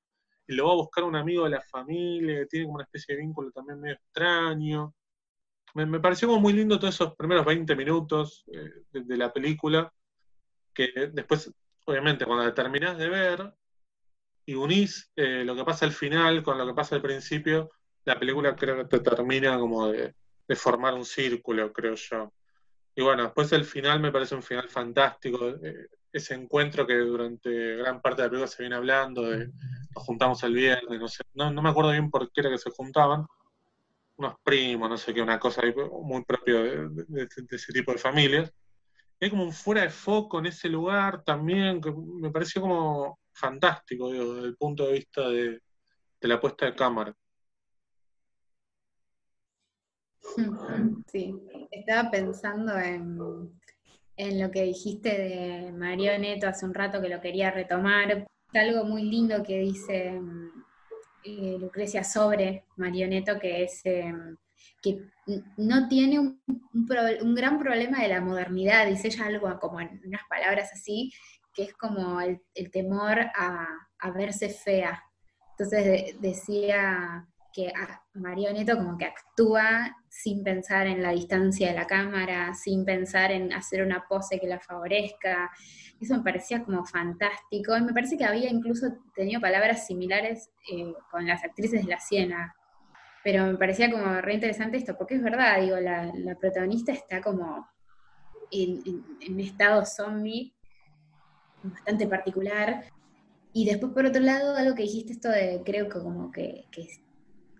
[0.48, 3.14] y lo va a buscar un amigo de la familia que tiene como una especie
[3.14, 4.92] de vínculo también medio extraño.
[5.74, 9.92] Me, pareció como muy lindo todos esos primeros 20 minutos eh, de, la película,
[10.72, 11.52] que después,
[11.84, 13.54] obviamente, cuando la terminás de ver
[14.46, 17.70] y unís eh, lo que pasa al final con lo que pasa al principio,
[18.04, 20.14] la película creo que te termina como de,
[20.46, 22.32] de formar un círculo, creo yo.
[22.94, 25.48] Y bueno, después el final me parece un final fantástico.
[25.48, 29.50] Eh, ese encuentro que durante gran parte de la película se viene hablando, de
[29.94, 32.58] nos juntamos el viernes, no sé, no, no me acuerdo bien por qué era que
[32.58, 33.26] se juntaban,
[34.16, 35.62] unos primos, no sé qué, una cosa
[36.02, 38.52] muy propia de, ese tipo de familias.
[39.20, 43.18] Y hay como un fuera de foco en ese lugar también, que me pareció como
[43.32, 45.60] fantástico, digo, desde el punto de vista de,
[46.20, 47.14] de la puesta de cámara.
[51.06, 51.32] Sí,
[51.70, 53.18] estaba pensando en,
[54.16, 58.26] en, lo que dijiste de Mario Neto hace un rato que lo quería retomar.
[58.52, 60.20] Algo muy lindo que dice
[61.24, 64.12] eh, Lucrecia sobre Mario Neto, que es eh,
[64.82, 65.00] que
[65.56, 66.40] no tiene un,
[67.34, 71.12] gran problema de la modernidad, dice ella algo como en unas palabras así,
[71.54, 73.66] que es como el, temor a,
[74.14, 75.02] verse fea.
[75.52, 77.72] Entonces de, decía que
[78.12, 83.32] Mario Neto como que actúa sin pensar en la distancia de la cámara, sin pensar
[83.32, 85.50] en hacer una pose que la favorezca.
[86.00, 87.76] Eso me parecía como fantástico.
[87.76, 91.98] Y me parece que había incluso tenido palabras similares eh, con las actrices de La
[91.98, 92.54] Siena.
[93.24, 97.68] Pero me parecía como re interesante esto, porque es verdad, digo, la, protagonista está como
[98.52, 98.82] en,
[99.20, 100.54] en, estado zombie,
[101.60, 102.84] bastante particular.
[103.52, 106.66] Y después, por otro lado, algo que dijiste esto de, creo que como que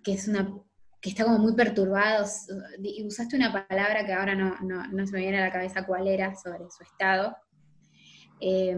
[0.05, 0.61] que es una
[1.05, 2.25] que está como muy perturbado,
[2.81, 6.07] y usaste una palabra que ahora no, no, se me viene a la cabeza cuál
[6.07, 7.37] era sobre su estado,
[8.39, 8.75] eh,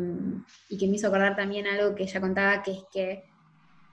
[0.68, 3.24] y que me hizo acordar también algo que ella contaba, que es que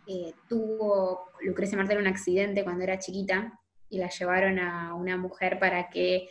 [0.09, 3.57] eh, tuvo Lucrecia Martel un accidente cuando era chiquita,
[3.89, 6.29] y la llevaron a una mujer para que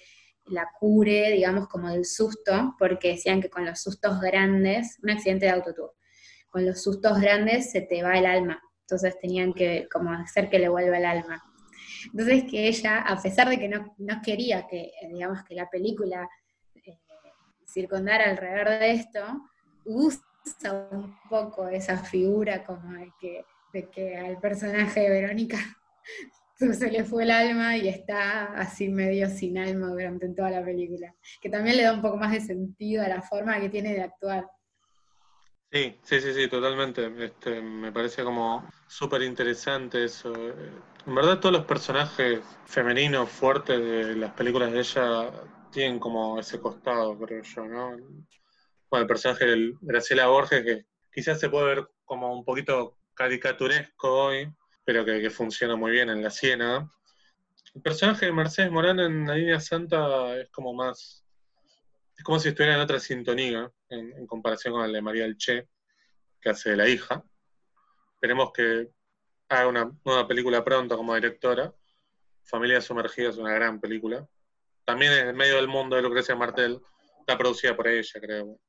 [0.48, 5.46] la cure, digamos, como del susto, porque decían que con los sustos grandes, un accidente
[5.46, 5.94] de autotour,
[6.50, 10.60] con los sustos grandes se te va el alma, entonces tenían que como hacer que
[10.60, 11.42] le vuelva el alma.
[12.06, 16.30] Entonces que ella, a pesar de que no, no quería que, digamos, que la película
[16.76, 17.00] eh,
[17.66, 19.20] circundara alrededor de esto,
[19.86, 20.24] usa
[20.92, 25.58] un poco esa figura como de que, de que al personaje de Verónica
[26.58, 31.13] se le fue el alma y está así medio sin alma durante toda la película,
[31.42, 34.04] que también le da un poco más de sentido a la forma que tiene de
[34.04, 34.46] actuar.
[35.72, 37.12] Sí, sí, sí, sí, totalmente.
[37.26, 40.32] Este, me parece como súper interesante eso.
[41.06, 45.32] En verdad todos los personajes femeninos fuertes de las películas de ella
[45.72, 47.98] tienen como ese costado, creo yo, ¿no?
[48.89, 54.26] Bueno, el personaje de Graciela Borges, que quizás se puede ver como un poquito caricaturesco
[54.26, 54.54] hoy,
[54.86, 56.89] pero que, que funciona muy bien en La Siena.
[57.74, 61.24] El personaje de Mercedes Morán en La Línea Santa es como más
[62.18, 65.68] es como si estuviera en otra sintonía en, comparación con el de María Elche,
[66.39, 67.24] que hace de la hija.
[68.16, 68.89] Esperemos que
[69.54, 71.74] haga una nueva película pronto como directora.
[72.44, 74.28] Familia Sumergida es una gran película.
[74.86, 76.82] También en medio del mundo de Lucrecia Martel.
[77.20, 78.60] Está producida por ella, creo.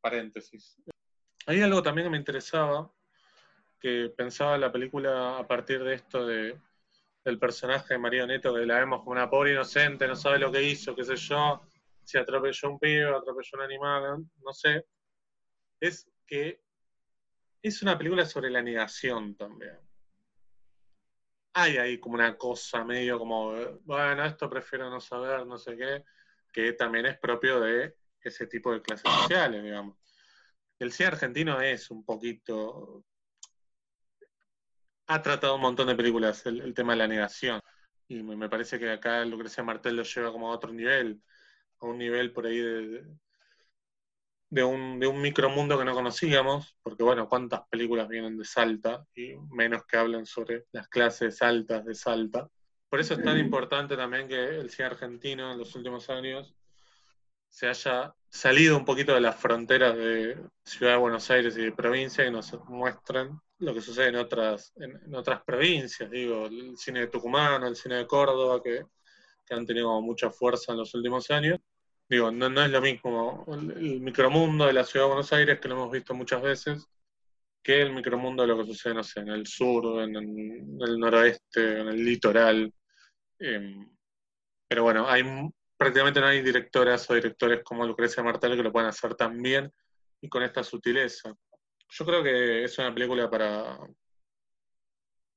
[0.00, 0.76] Paréntesis.
[1.46, 2.92] Hay algo también que me interesaba,
[3.80, 6.58] que pensaba en la película a partir de esto de,
[7.24, 10.50] del personaje de María Neto, que la vemos como una pobre inocente, no sabe lo
[10.50, 11.60] que hizo, qué sé yo,
[12.02, 14.84] si atropelló un pibe, atropelló un animal, no sé,
[15.80, 16.60] es que
[17.62, 19.78] es una película sobre la negación también.
[21.58, 23.54] Hay ahí como una cosa medio como,
[23.84, 26.04] bueno, esto prefiero no saber, no sé qué,
[26.52, 29.96] que también es propio de ese tipo de clases sociales, digamos.
[30.78, 33.04] El cine argentino es un poquito...
[35.06, 37.60] Ha tratado un montón de películas el, tema de la negación.
[38.06, 41.22] Y me parece que acá Lucrecia Martel lo lleva como a otro nivel
[41.80, 43.04] a un nivel por ahí de,
[44.48, 49.04] de, un, de un micromundo que no conocíamos, porque bueno, cuántas películas vienen de Salta
[49.14, 52.48] y menos que hablen sobre las clases altas de Salta.
[52.88, 56.54] Por eso es tan importante también que el cine argentino en los últimos años
[57.48, 61.72] se haya salido un poquito de las fronteras de Ciudad de Buenos Aires y de
[61.72, 67.00] provincia y nos muestran lo que sucede en otras, en, otras provincias, digo, el cine
[67.00, 68.84] de Tucumán, el cine de Córdoba, que,
[69.48, 71.60] han tenido mucha fuerza en los últimos años.
[72.08, 75.68] Digo, no, no es lo mismo el, micromundo de la Ciudad de Buenos Aires, que
[75.68, 76.88] lo hemos visto muchas veces,
[77.62, 81.80] que el micromundo de lo que sucede, no sé, en el sur, en, el noroeste,
[81.80, 82.72] en el litoral.
[83.38, 83.90] Em,
[84.68, 85.24] pero bueno, hay
[85.76, 89.72] prácticamente no hay directoras o directores como Lucrecia Martel que lo puedan hacer tan bien
[90.20, 91.34] y con esta sutileza.
[91.88, 93.78] Yo creo que es una película para,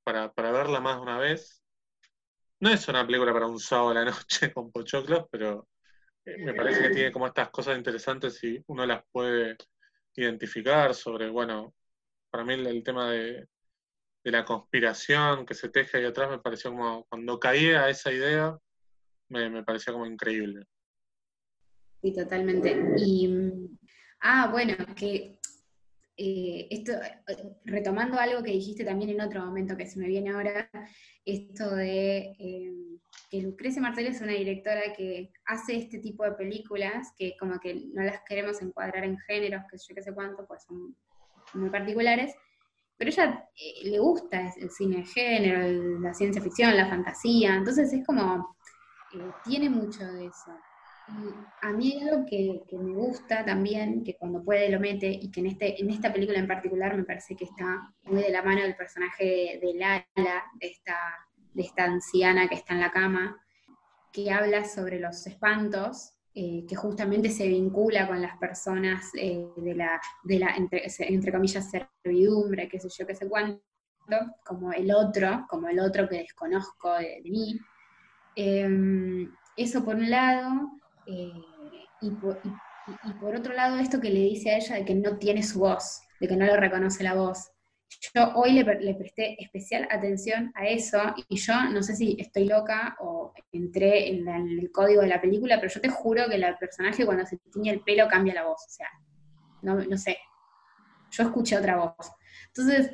[0.03, 1.63] para, verla más de una vez.
[2.59, 5.67] No es una película para un sábado a la noche con pochoclos, pero
[6.25, 9.57] me parece que tiene como estas cosas interesantes y uno las puede
[10.15, 11.73] identificar sobre, bueno,
[12.29, 13.47] para mí el, tema de,
[14.23, 18.57] de, la conspiración que se teje ahí atrás me pareció como cuando caía esa idea,
[19.29, 20.65] me, me parecía como increíble.
[22.01, 22.77] Sí, totalmente.
[22.97, 23.29] Y,
[24.21, 25.39] ah, bueno, que
[26.21, 26.93] eh, esto,
[27.65, 30.69] retomando algo que dijiste también en otro momento que se me viene ahora,
[31.23, 32.73] esto de eh,
[33.29, 37.75] que Lucrecia Martel es una directora que hace este tipo de películas, que como que
[37.93, 40.95] no las queremos encuadrar en géneros, que yo qué sé cuánto, pues son
[41.53, 42.33] muy particulares,
[42.97, 47.93] pero ella eh, le gusta el cine de género, la ciencia ficción, la fantasía, entonces
[47.93, 48.55] es como
[49.43, 50.51] tiene mucho de eso.
[51.07, 55.39] Y a mí algo que, me gusta también, que cuando puede lo mete, y que
[55.39, 58.61] en, este, en esta película en particular me parece que está muy de la mano
[58.61, 60.95] del personaje de Lala, de esta,
[61.53, 63.41] de esta anciana que está en la cama,
[64.11, 69.75] que habla sobre los espantos, eh, que justamente se vincula con las personas eh, de
[69.75, 73.61] la, de la entre, entre, comillas, servidumbre, qué sé yo, qué sé cuánto,
[74.45, 77.59] como el otro, como el otro que desconozco de mí.
[78.35, 80.71] Em, eso por un lado,
[81.07, 81.33] eh,
[82.01, 85.59] y, por, otro lado esto que le dice a ella de que no tiene su
[85.59, 87.51] voz, de que no le reconoce la voz.
[88.13, 92.95] Yo hoy le, presté especial atención a eso y yo no sé si estoy loca
[92.99, 97.05] o entré en, el código de la película, pero yo te juro que el personaje
[97.05, 98.87] cuando se tiñe el pelo cambia la voz, o sea,
[99.63, 100.17] no, no sé,
[101.11, 102.11] yo escuché otra voz.
[102.47, 102.91] Entonces,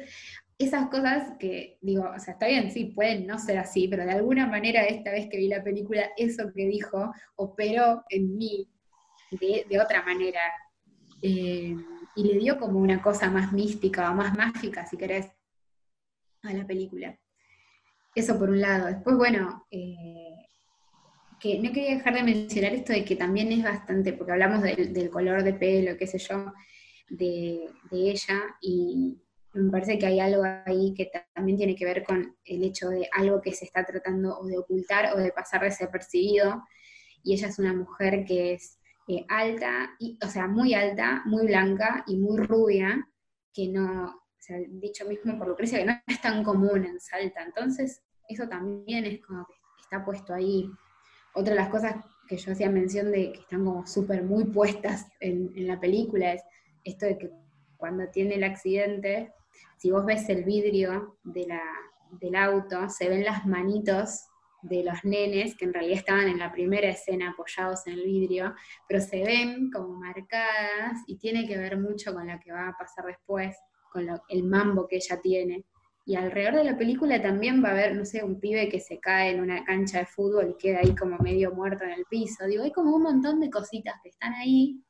[0.58, 4.14] esas cosas que digo, o sea, está bien, sí, pueden no ser así, pero de
[4.14, 8.70] alguna manera esta vez que vi la película, eso que dijo operó en mí
[9.32, 10.40] de, otra manera.
[11.22, 11.76] Eh,
[12.16, 15.28] y le dio como una cosa más mística o más mágica, si querés,
[16.44, 17.18] a la película.
[18.14, 18.88] Eso por un lado.
[18.88, 20.48] Después, bueno, eh,
[21.40, 25.10] que no quería dejar de mencionar esto de que también es bastante, porque hablamos del,
[25.10, 26.54] color de pelo, qué sé yo,
[27.10, 29.22] de, de ella, y,
[29.56, 33.08] me parece que hay algo ahí que también tiene que ver con el hecho de
[33.14, 36.62] algo que se está tratando o de ocultar o de pasar desapercibido.
[37.24, 41.46] Y ella es una mujer que es eh, alta, y, o sea, muy alta, muy
[41.46, 43.08] blanca y muy rubia,
[43.54, 47.44] que no, o sea, dicho mismo por Lucrecia, que no es tan común en Salta.
[47.44, 50.70] Entonces, eso también es como que está puesto ahí.
[51.34, 51.96] Otra de las cosas
[52.28, 56.34] que yo hacía mención de que están como súper muy puestas en, en la película
[56.34, 56.44] es
[56.84, 57.32] esto de que
[57.78, 59.34] cuando tiene el accidente,
[59.78, 61.62] si vos ves el vidrio de la,
[62.20, 64.28] del auto, se ven las manitos
[64.68, 68.54] de los nenes, que en realidad estaban en la primera escena apoyados en el vidrio,
[68.88, 72.78] pero se ven como marcadas y tiene que ver mucho con lo que va a
[72.78, 73.56] pasar después,
[73.92, 75.66] con el mambo que ella tiene.
[76.08, 79.00] Y alrededor de la película también va a haber, no sé, un pibe que se
[79.00, 82.46] cae en una cancha de fútbol y queda ahí como medio muerto en el piso.
[82.46, 84.84] Digo, hay como un montón de cositas que están ahí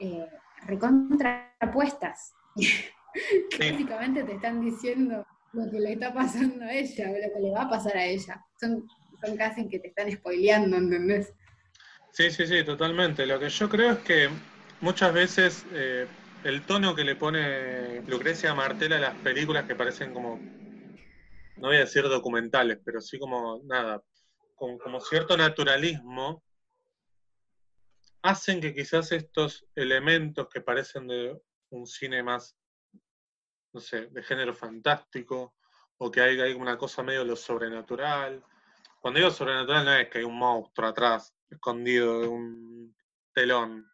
[0.00, 0.26] eh,
[0.66, 2.32] recontrapuestas.
[2.56, 2.68] que
[3.72, 7.50] básicamente te están diciendo lo que le está pasando a ella, o lo que le
[7.52, 8.44] va a pasar a ella.
[8.60, 8.84] Son,
[9.20, 11.32] son casi que te están spoileando, ¿entendés?
[12.12, 13.26] Sí, sí, sí, totalmente.
[13.26, 14.28] Lo que yo creo es que
[14.80, 16.06] muchas veces eh,
[16.44, 20.38] el tono que le pone Lucrecia Martel a las películas que parecen como,
[21.56, 24.02] no voy a decir documentales, pero sí como nada,
[24.54, 26.42] con cierto naturalismo,
[28.22, 31.40] hacen que quizás estos elementos que parecen de
[31.70, 32.56] un cine más
[33.72, 35.54] no sé, de género fantástico,
[35.98, 38.42] o que hay, hay una cosa medio de lo sobrenatural.
[39.00, 42.96] Cuando digo sobrenatural no es que hay un monstruo atrás, escondido de un
[43.32, 43.90] telón.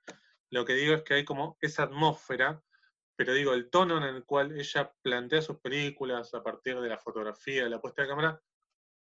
[0.51, 2.63] Lo que digo es que hay como esa atmósfera,
[3.17, 6.99] pero digo, el tono en el cual ella plantea sus películas a partir de la
[6.99, 8.41] fotografía, de la puesta de cámara,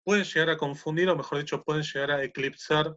[0.03, 2.97] pueden llegar a confundir, o mejor dicho, pueden llegar a eclipsar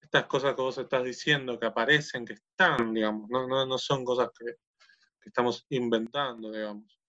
[0.00, 4.30] estas cosas que vos estás diciendo, que aparecen, que están, digamos, no, no, son cosas
[4.38, 4.54] que
[5.24, 7.02] estamos inventando, digamos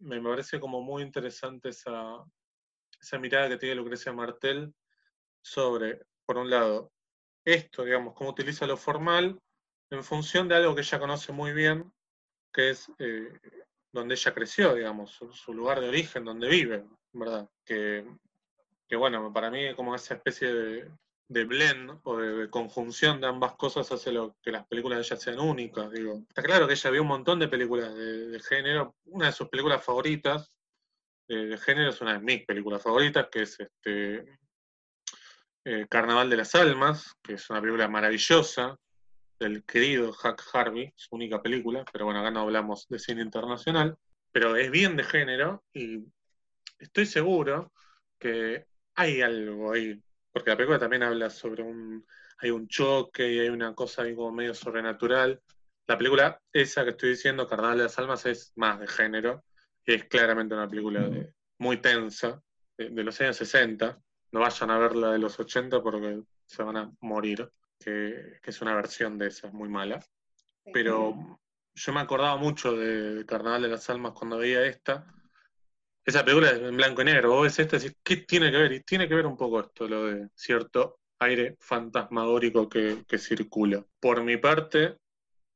[0.00, 2.24] me parece como muy interesante esa,
[3.00, 4.74] esa mirada que tiene Lucrecia Martel
[5.42, 6.92] sobre, por un lado,
[7.44, 9.38] esto, digamos, cómo utiliza lo formal,
[9.90, 11.92] en función de algo que ella conoce muy bien,
[12.52, 13.32] que es eh,
[13.92, 17.48] donde ella creció, digamos, su, lugar de origen, donde vive, ¿verdad?
[17.64, 18.06] Que,
[18.88, 20.90] que bueno, para mí como esa especie de,
[21.30, 25.16] de blend o de, conjunción de ambas cosas hace lo que las películas de ella
[25.16, 25.90] sean únicas.
[25.92, 28.96] Digo, está claro que ella vio un montón de películas de, género.
[29.04, 30.50] Una de sus películas favoritas
[31.36, 34.38] de, género es una de mis películas favoritas, que es este
[35.64, 38.76] eh, Carnaval de las Almas, que es una película maravillosa
[39.38, 43.96] del querido Huck Harvey, su única película, pero bueno, acá no hablamos de cine internacional,
[44.32, 46.04] pero es bien de género y
[46.78, 47.72] estoy seguro
[48.18, 50.02] que hay algo ahí
[50.32, 52.06] porque la película también habla sobre un,
[52.38, 55.40] hay un choque y hay una cosa ahí medio sobrenatural.
[55.86, 59.42] La película, esa que estoy diciendo, Carnaval de las Almas, es más de género,
[59.94, 61.08] es claramente una película
[61.58, 62.42] muy tensa,
[62.76, 64.00] de, los años 60.
[64.32, 68.60] No vayan a ver la de los 80 porque se van a morir, que, es
[68.60, 70.04] una versión de esa, muy mala.
[70.72, 71.40] Pero
[71.74, 75.06] yo me acordaba mucho de Carnaval de las Almas cuando veía esta,
[76.04, 78.56] esa película es en blanco y negro, vos ves esto y decís, ¿qué tiene que
[78.56, 78.72] ver?
[78.72, 83.84] Y tiene que ver un poco esto, lo de cierto aire fantasmagórico que, circula.
[84.00, 84.96] Por mi parte,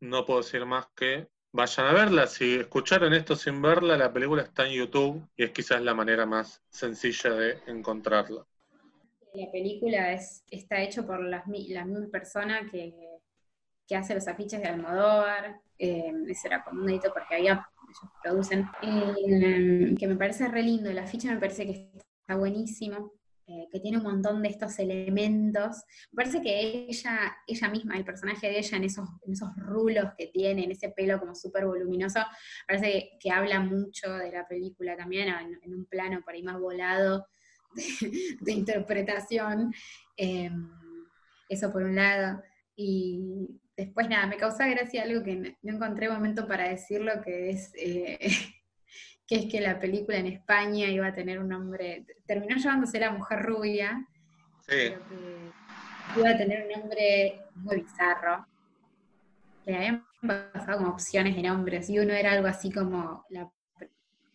[0.00, 2.26] no puedo decir más que vayan a verla.
[2.26, 6.26] Si escucharon esto sin verla, la película está en YouTube y es quizás la manera
[6.26, 8.44] más sencilla de encontrarla.
[9.32, 12.92] La película es, está hecha por la misma persona que,
[13.94, 15.60] hace los afiches de Almodóvar.
[15.78, 17.64] Eh, ese era como un edito porque había ellos
[18.22, 21.90] producen, eh, que me parece re lindo, la ficha me parece que
[22.20, 23.12] está buenísimo,
[23.46, 25.84] eh, que tiene un montón de estos elementos.
[26.12, 30.28] Me parece que ella, ella misma, el personaje de ella en esos, esos rulos que
[30.28, 32.20] tiene, en ese pelo como súper voluminoso,
[32.66, 35.28] parece que, habla mucho de la película también,
[35.62, 37.26] en, un plano por ahí más volado
[38.40, 39.74] de, interpretación.
[40.16, 40.50] Eh,
[41.48, 42.42] eso por un lado.
[42.76, 47.72] Y después nada, me causa gracia algo que no encontré momento para decirlo, que es,
[47.76, 48.18] eh,
[49.26, 53.10] que es que la película en España iba a tener un nombre, terminó llamándose La
[53.10, 54.06] Mujer Rubia,
[54.66, 58.46] pero que iba a tener un nombre muy bizarro.
[59.64, 63.50] Le habían pasado como opciones de nombres, y uno era algo así como la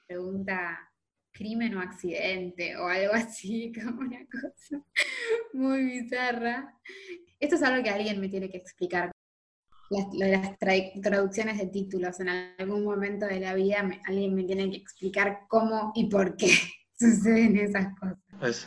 [0.07, 0.89] pregunta
[1.31, 4.83] crimen o accidente, o algo así, como una cosa
[5.53, 6.75] muy bizarra.
[7.39, 9.11] Esto es algo que alguien me tiene que explicar
[9.89, 12.19] las, traducciones de títulos.
[12.19, 16.51] En algún momento de la vida alguien me tiene que explicar cómo y por qué
[16.99, 18.17] suceden esas cosas.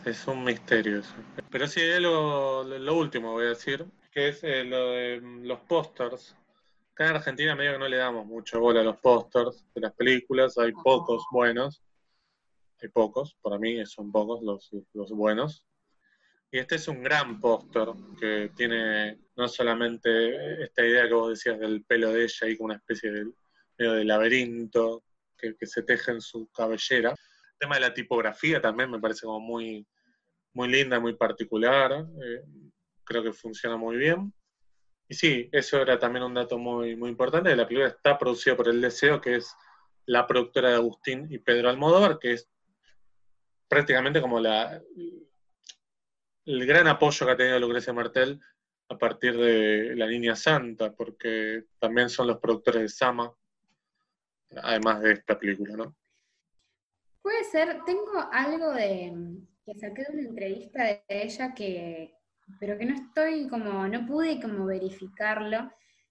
[0.04, 1.14] Es, un misterio eso.
[1.50, 5.60] Pero sí, lo, lo, último voy a decir, que es eh, lo de mm, los
[5.60, 6.36] pósters.
[6.92, 9.92] Acá en Argentina medio que no le damos mucho bola a los pósters de las
[9.94, 11.82] películas, hay pocos buenos.
[12.82, 15.64] Hay pocos, para mí son pocos los, los buenos.
[16.54, 17.88] Y este es un gran póster
[18.20, 22.66] que tiene no solamente esta idea que vos decías del pelo de ella y como
[22.66, 23.26] una especie de,
[23.78, 25.02] medio de laberinto
[25.38, 27.12] que, se teje en su cabellera.
[27.12, 29.86] El tema de la tipografía también me parece como muy,
[30.52, 32.06] muy linda, muy particular.
[32.22, 32.44] Eh,
[33.02, 34.30] creo que funciona muy bien.
[35.08, 37.56] Y sí, eso era también un dato muy, muy importante.
[37.56, 39.56] La película está producida por El Deseo, que es
[40.04, 42.46] la productora de Agustín y Pedro Almodóvar, que es
[43.68, 44.82] prácticamente como la,
[46.44, 48.40] el gran apoyo que ha tenido Lucrecia Martel
[48.88, 53.32] a partir de La Niña Santa, porque también son los productores de Sama,
[54.62, 55.96] además de esta película, ¿no?
[57.22, 59.12] Puede ser, tengo algo de
[59.64, 62.14] que saqué de una entrevista de ella que,
[62.58, 65.70] pero que no estoy como, no pude como verificarlo,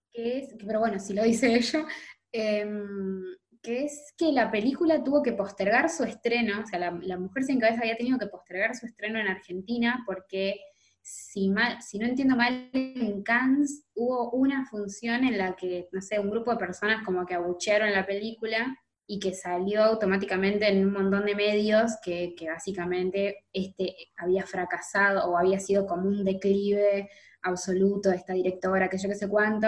[0.09, 1.85] que es, pero bueno, si lo dice ella,
[2.31, 3.23] em,
[3.61, 7.59] que es que la película tuvo que postergar su estreno, o sea, la, Mujer sin
[7.59, 10.59] cabeza había tenido que postergar su estreno en Argentina porque,
[11.01, 16.01] si, mal, si no entiendo mal, en Cannes hubo una función en la que, no
[16.01, 20.85] sé, un grupo de personas como que abuchearon la película y que salió automáticamente en
[20.85, 26.23] un montón de medios que, que básicamente este había fracasado o había sido como un
[26.23, 27.09] declive
[27.43, 29.67] absoluto de esta directora, que yo qué sé cuánto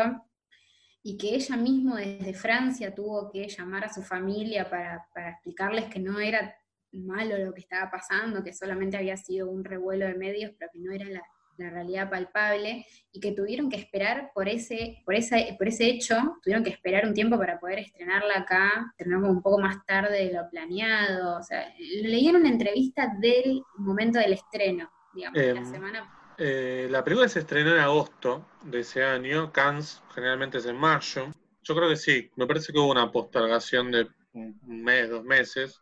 [1.04, 6.00] y que ella misma desde Francia tuvo que llamar a su familia para, explicarles que
[6.00, 6.56] no era
[6.94, 10.80] malo lo que estaba pasando, que solamente había sido un revuelo de medios, pero que
[10.80, 11.22] no era la,
[11.56, 16.64] realidad palpable, y que tuvieron que esperar por ese, por, ese, por ese hecho, tuvieron
[16.64, 20.50] que esperar un tiempo para poder estrenarla acá, estrenarla un poco más tarde de lo
[20.50, 21.38] planeado.
[21.38, 26.88] O sea, leí en una entrevista del momento del estreno, digamos, la em, semana eh,
[26.90, 31.32] la película se estrenó en agosto de ese año, Cannes generalmente es en mayo.
[31.62, 35.82] Yo creo que sí, me parece que hubo una postergación de un mes, dos meses,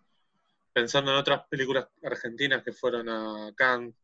[0.74, 3.96] pensando en otras películas argentinas que fueron a Cannes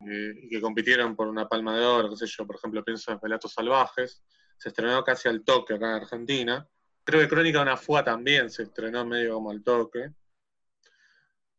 [0.00, 3.12] eh, y que compitieron por una palma de oro, qué sé yo, por ejemplo, pienso
[3.12, 4.22] en Relatos Salvajes,
[4.58, 6.68] se estrenó casi al toque acá en Argentina.
[7.04, 10.12] Creo que Crónica de una Fua también se estrenó medio como al toque.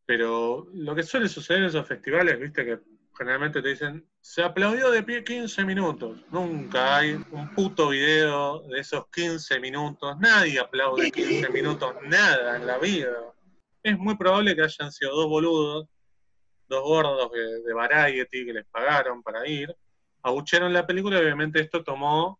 [0.05, 2.79] Pero lo que suele suceder en esos festivales, viste, que
[3.19, 6.23] generalmente te dicen, se aplaudió de pie 15 minutos.
[6.31, 10.17] Nunca hay un puto video de esos 15 minutos.
[10.19, 13.11] Nadie aplaude 15 minutos, nada en la vida.
[13.83, 15.87] Es muy probable que hayan sido dos boludos,
[16.69, 19.75] dos gordos de, de Variety que les pagaron para ir,
[20.23, 22.39] abuchearon la película y obviamente esto tomó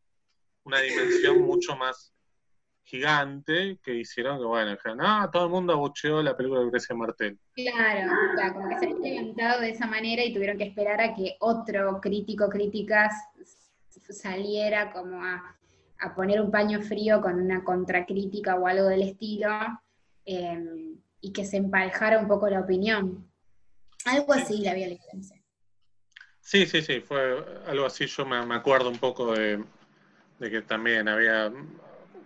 [0.63, 2.13] una dimensión mucho más
[2.89, 6.95] gigante que hicieron que, bueno, dijeron, ah, todo el mundo abucheó la película de Grecia
[6.95, 7.37] Martel.
[7.53, 11.13] Claro, claro, como que se han levantado de esa manera y tuvieron que esperar a
[11.13, 13.13] que otro crítico críticas
[14.13, 15.55] saliera como a,
[16.15, 19.49] poner un paño frío con una contracrítica o algo del estilo
[20.25, 23.29] em, y que se empaljara un poco la opinión.
[24.05, 25.41] Algo así la violencia.
[26.39, 28.07] Sí, sí, sí, fue algo así.
[28.07, 29.61] Yo me, acuerdo un poco de,
[30.39, 31.51] de que también había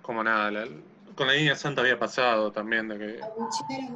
[0.04, 0.68] como nada,
[1.16, 3.20] con la línea santa había pasado también de que...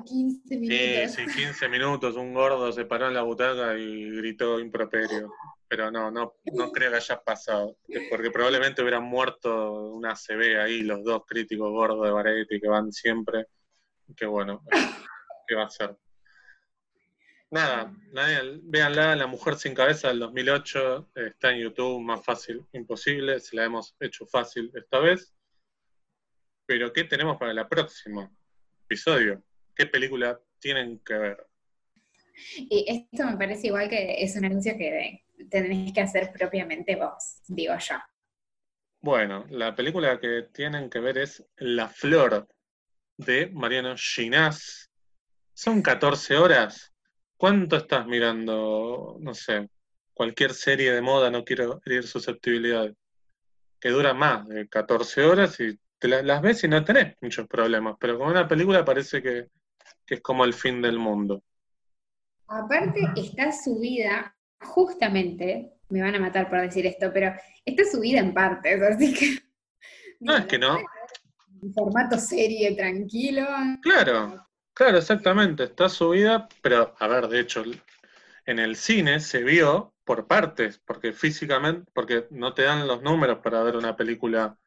[0.06, 1.16] 15 minutos.
[1.16, 5.32] Sí, sí, 15 minutos, un gordo se paró en la butaca y gritó improperio.
[5.68, 7.76] Pero no, no, no creo que haya pasado,
[8.10, 12.92] porque probablemente hubieran muerto una CB ahí, los dos críticos gordos de Baretti que van
[12.94, 13.48] siempre.
[14.16, 14.64] Que bueno,
[15.46, 15.98] ¿qué va a ser?
[17.50, 17.94] Nada,
[18.64, 23.66] véanla, La Mujer Sin Cabeza del 2008, está en YouTube, más fácil, imposible, se la
[23.66, 25.37] hemos hecho fácil esta vez.
[26.68, 28.30] Pero ¿qué tenemos para el próximo
[28.84, 29.42] episodio?
[29.74, 31.48] ¿Qué película tienen que ver?
[32.58, 37.42] Y esto me parece igual que es un anuncio que tenéis que hacer propiamente vos,
[37.48, 37.96] digo yo.
[39.00, 42.48] Bueno, la película que tienen que ver es La Flor
[43.16, 44.92] de Mariano Ginás.
[45.54, 46.94] Son 14 horas.
[47.38, 49.18] ¿Cuánto estás mirando?
[49.22, 49.70] No sé,
[50.14, 52.96] cualquier serie de moda, no quiero herir susceptibilidades,
[53.80, 57.96] que dura más de 14 horas y te las ves y no tenés muchos problemas,
[58.00, 59.48] pero con una película parece que,
[60.08, 61.44] es como el fin del mundo.
[62.48, 67.34] Aparte está subida, justamente, me van a matar por decir esto, pero
[67.66, 69.40] está subida en partes, así que...
[70.20, 70.80] No, es que no.
[71.62, 73.46] En formato serie, tranquilo.
[73.84, 77.64] Claro, claro, exactamente, está subida, pero a ver, de hecho,
[78.48, 83.40] en el cine se vio por partes, porque físicamente, porque no te dan los números
[83.44, 84.58] para ver una película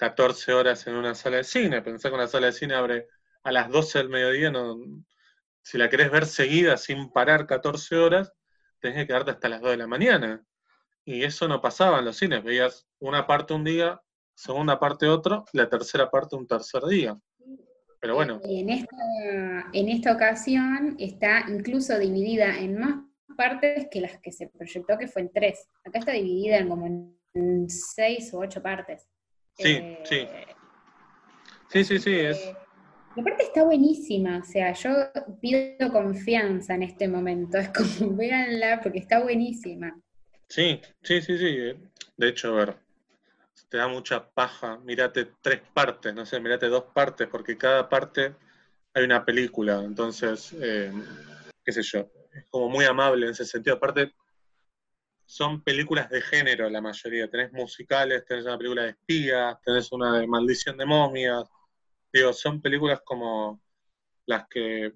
[0.00, 1.82] 14 horas en una sala de cine.
[1.82, 3.06] Pensá que una sala de cine abre
[3.42, 4.78] a las 12 del mediodía, no,
[5.60, 8.32] si la querés ver seguida sin parar 14 horas,
[8.80, 10.42] tenés que quedarte hasta las 2 de la mañana.
[11.04, 14.00] Y eso no pasaba en los cines, veías una parte un día,
[14.34, 17.18] segunda parte otro, la tercera parte un tercer día.
[18.00, 18.40] Pero bueno.
[18.42, 18.96] En esta,
[19.74, 23.04] en esta ocasión está incluso dividida en más
[23.36, 25.68] partes que las que se proyectó, que fue en tres.
[25.84, 26.86] Acá está dividida en como
[27.34, 29.06] en seis o ocho partes.
[29.54, 30.16] Sí, sí.
[30.16, 30.46] Eh,
[31.68, 32.38] sí, sí, sí, es.
[32.38, 32.56] Eh,
[33.18, 34.90] aparte está buenísima, o sea, yo
[35.40, 39.98] pido confianza en este momento, es como véanla porque está buenísima.
[40.48, 41.74] Sí, sí, sí, sí.
[42.16, 42.76] De hecho, a ver,
[43.68, 48.34] te da mucha paja, mirate tres partes, no sé, mirate dos partes, porque cada parte
[48.92, 50.92] hay una película, entonces, eh,
[51.64, 53.76] qué sé yo, es como muy amable en ese sentido.
[53.76, 54.12] Aparte,
[55.30, 57.30] son películas de género la mayoría.
[57.30, 61.44] Tenés musicales, tenés una película de espías, tenés una de maldición de momias.
[62.12, 63.62] Digo, son películas como
[64.26, 64.92] las que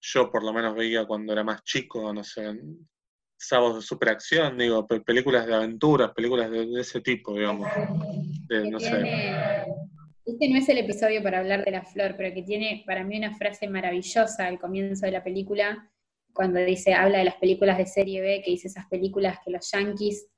[0.00, 2.58] yo por lo menos veía cuando era más chico, no sé,
[3.36, 7.68] sábados de superacción, digo, películas de aventuras, películas de, ese tipo, digamos.
[8.48, 9.36] no sé.
[10.24, 13.16] Este no es el episodio para hablar de la flor, pero que tiene para mí
[13.16, 15.88] una frase maravillosa al comienzo de la película,
[16.38, 19.68] cuando dice, habla de las películas de serie B, que dice esas películas que los
[19.72, 20.28] yankees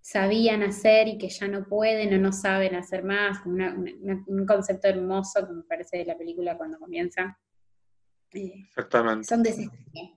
[0.00, 5.46] sabían hacer y que ya no pueden o no saben hacer más, un concepto hermoso
[5.46, 7.38] que me parece de la película cuando comienza.
[8.32, 9.28] Eh, Exactamente.
[9.28, 9.70] Son de,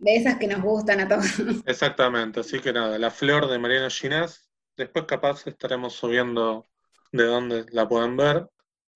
[0.05, 1.25] esas que nos gustan a todos.
[1.67, 6.65] Exactamente, así que nada, La Flor de Mariano Ginás, después capaz estaremos subiendo
[7.11, 8.49] de dónde la pueden ver.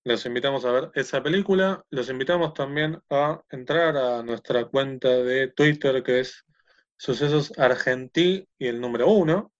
[0.04, 1.84] Los invitamos a ver esa película.
[1.92, 6.44] Los invitamos también a entrar a nuestra cuenta de Twitter que es
[6.98, 9.52] Sucesos Argentí y el número uno.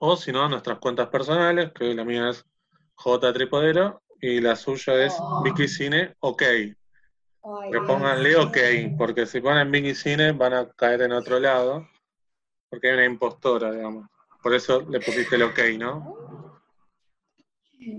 [0.00, 2.44] O si no, a nuestras cuentas personales, que la mía es
[2.94, 5.42] J Tripodero y la suya es oh.
[5.42, 6.42] Vicky Cine OK.
[6.42, 8.56] que pónganle OK,
[8.98, 11.86] porque si ponen Vicky Cine van a caer en otro lado,
[12.70, 14.08] porque hay una impostora, digamos.
[14.42, 16.25] Por eso le pusiste el OK, ¿no?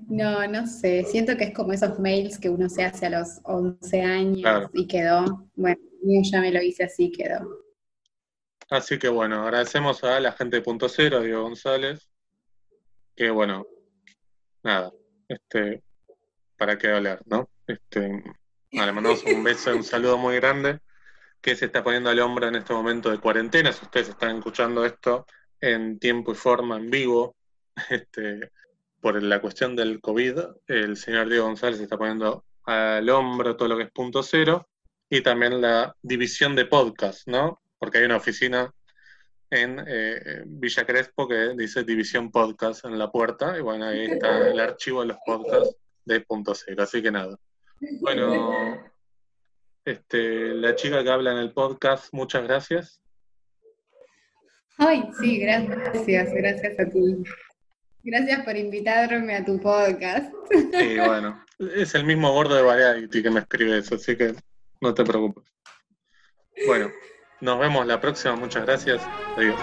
[0.08, 1.04] No, no sé.
[1.06, 4.88] Siento que es como esos mails que uno se hace a los 11 años y
[4.88, 5.48] quedó.
[5.56, 7.64] Bueno, yo ya me lo hice así, quedó.
[8.70, 12.10] Así que bueno, agradecemos a la gente de Punto Cero, Diego González,
[13.16, 13.66] que bueno,
[14.62, 14.92] nada,
[15.30, 15.84] este,
[16.58, 17.50] para qué hablar, ¿no?
[17.66, 18.22] Este,
[18.72, 20.80] le mandamos un beso y un saludo muy grande
[21.40, 23.72] que se está poniendo al hombro en este momento de cuarentena.
[23.72, 25.26] Si ustedes están escuchando esto
[25.62, 27.38] en tiempo y forma, en vivo,
[27.90, 28.52] este,
[29.08, 30.38] por la cuestión del COVID,
[30.68, 34.68] el señor Diego González está poniendo al hombro todo lo que es punto cero
[35.10, 37.62] y también la división de podcast, ¿no?
[37.80, 38.70] Porque hay una oficina
[39.50, 44.46] en eh, Villa Crespo que dice división podcast en la puerta y bueno, ahí está
[44.46, 46.84] el archivo de los podcasts de punto cero.
[46.84, 47.40] Así que nada.
[48.02, 48.92] Bueno,
[49.86, 53.02] este, la chica que habla en el podcast, muchas gracias.
[54.80, 57.24] Ay, sí, gracias, gracias a ti.
[58.04, 60.34] Gracias por invitarme a tu podcast.
[60.52, 64.34] Sí, bueno, es el mismo gordo de Variety que me escribe eso, así que
[64.82, 65.44] no te preocupes.
[66.66, 66.90] Bueno,
[67.42, 69.02] nos vemos la próxima, muchas gracias.
[69.36, 69.60] Adiós.